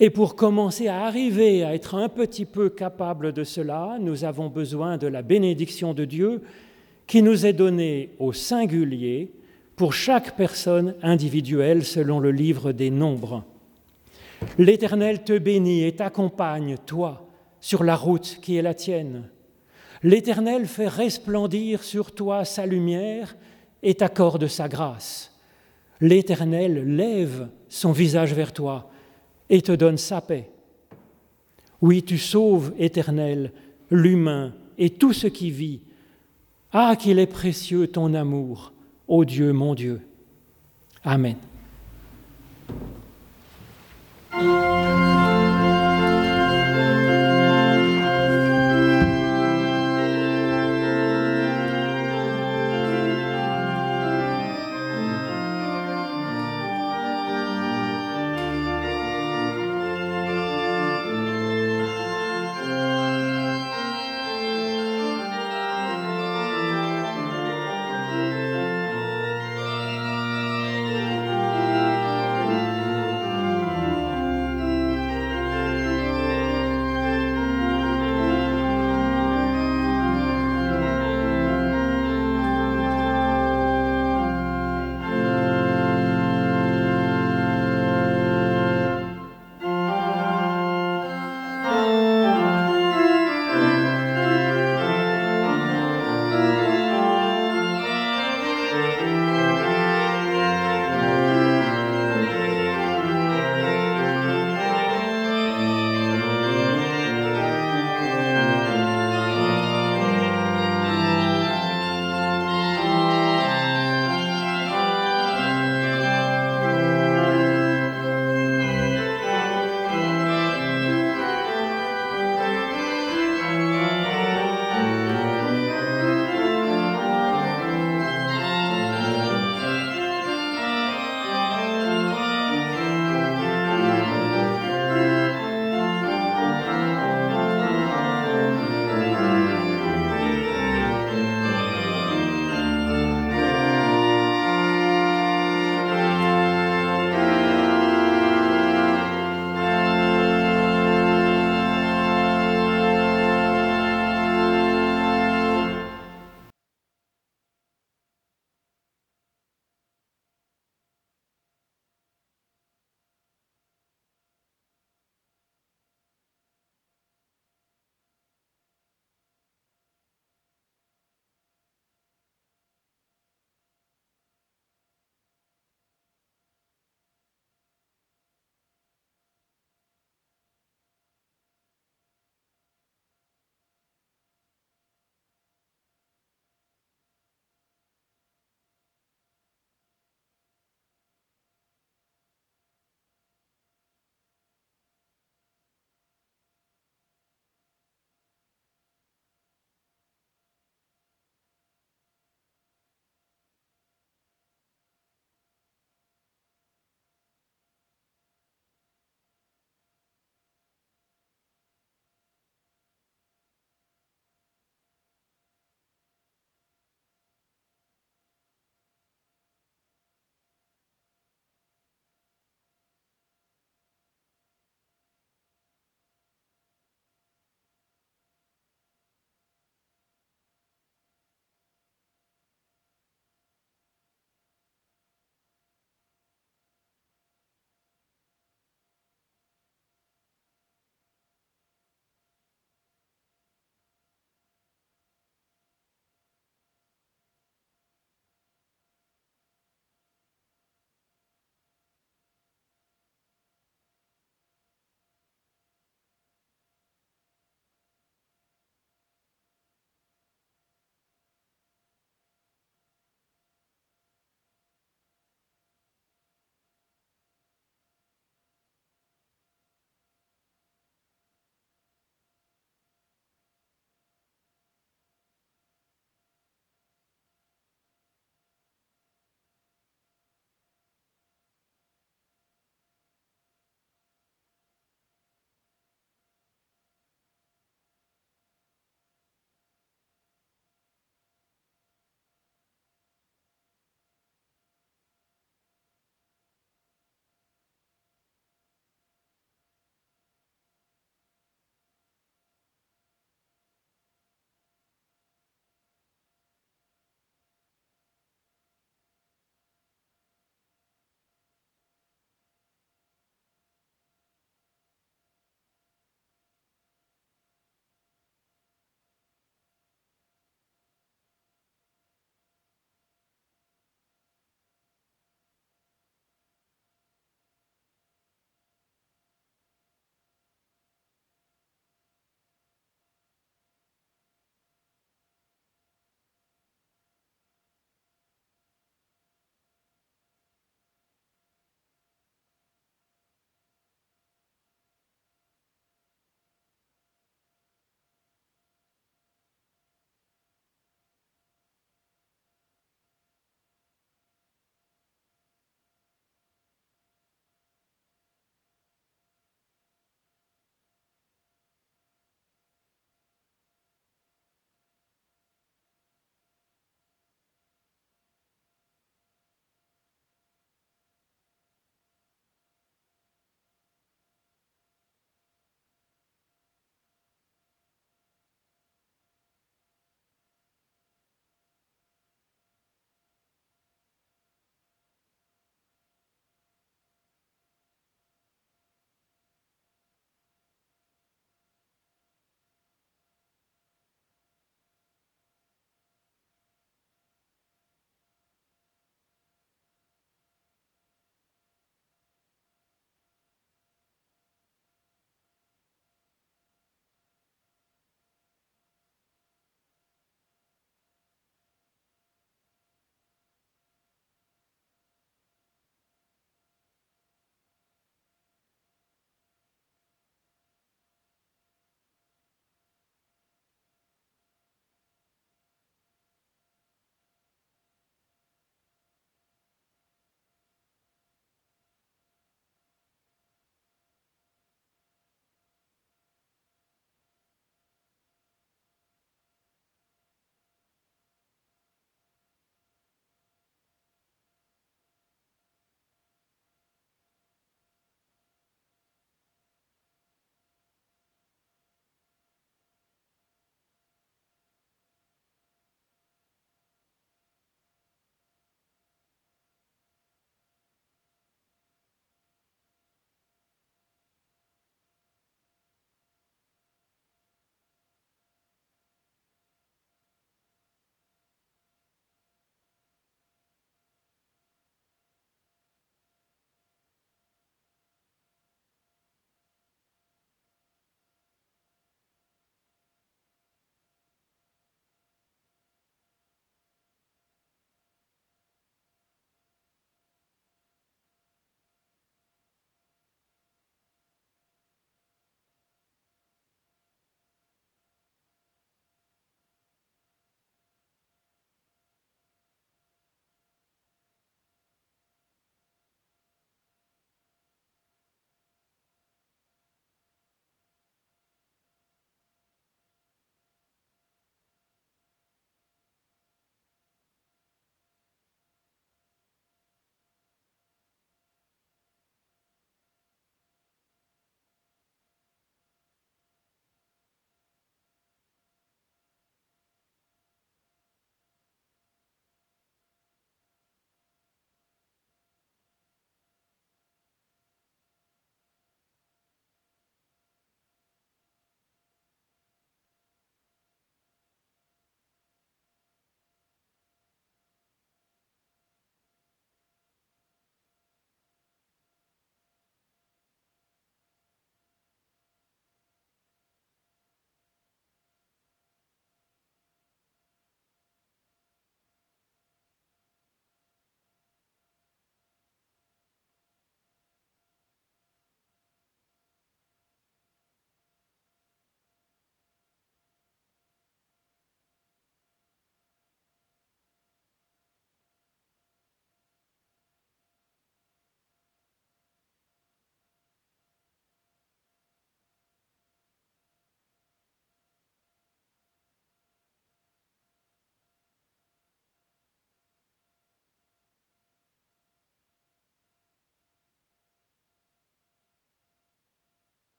Et 0.00 0.10
pour 0.10 0.36
commencer 0.36 0.86
à 0.86 1.04
arriver 1.04 1.64
à 1.64 1.74
être 1.74 1.96
un 1.96 2.08
petit 2.08 2.44
peu 2.44 2.68
capable 2.68 3.32
de 3.32 3.42
cela, 3.42 3.96
nous 4.00 4.24
avons 4.24 4.48
besoin 4.48 4.96
de 4.96 5.08
la 5.08 5.22
bénédiction 5.22 5.92
de 5.92 6.04
Dieu 6.04 6.42
qui 7.08 7.20
nous 7.20 7.46
est 7.46 7.52
donnée 7.52 8.10
au 8.20 8.32
singulier 8.32 9.32
pour 9.74 9.92
chaque 9.92 10.36
personne 10.36 10.94
individuelle 11.02 11.84
selon 11.84 12.20
le 12.20 12.30
livre 12.30 12.70
des 12.70 12.90
nombres. 12.90 13.42
L'Éternel 14.56 15.24
te 15.24 15.36
bénit 15.36 15.84
et 15.84 15.96
t'accompagne, 15.96 16.76
toi, 16.86 17.26
sur 17.60 17.82
la 17.82 17.96
route 17.96 18.38
qui 18.40 18.56
est 18.56 18.62
la 18.62 18.74
tienne. 18.74 19.24
L'Éternel 20.04 20.66
fait 20.66 20.86
resplendir 20.86 21.82
sur 21.82 22.12
toi 22.12 22.44
sa 22.44 22.66
lumière 22.66 23.36
et 23.82 23.94
t'accorde 23.94 24.46
sa 24.46 24.68
grâce. 24.68 25.36
L'Éternel 26.00 26.94
lève 26.94 27.48
son 27.68 27.90
visage 27.90 28.32
vers 28.32 28.52
toi 28.52 28.90
et 29.50 29.62
te 29.62 29.72
donne 29.72 29.98
sa 29.98 30.20
paix. 30.20 30.50
Oui, 31.80 32.02
tu 32.02 32.18
sauves, 32.18 32.72
Éternel, 32.78 33.52
l'humain 33.90 34.52
et 34.78 34.90
tout 34.90 35.12
ce 35.12 35.26
qui 35.26 35.50
vit. 35.50 35.80
Ah, 36.72 36.96
qu'il 36.96 37.18
est 37.18 37.26
précieux 37.26 37.86
ton 37.86 38.14
amour, 38.14 38.72
ô 39.06 39.24
Dieu 39.24 39.52
mon 39.52 39.74
Dieu. 39.74 40.02
Amen. 41.04 41.36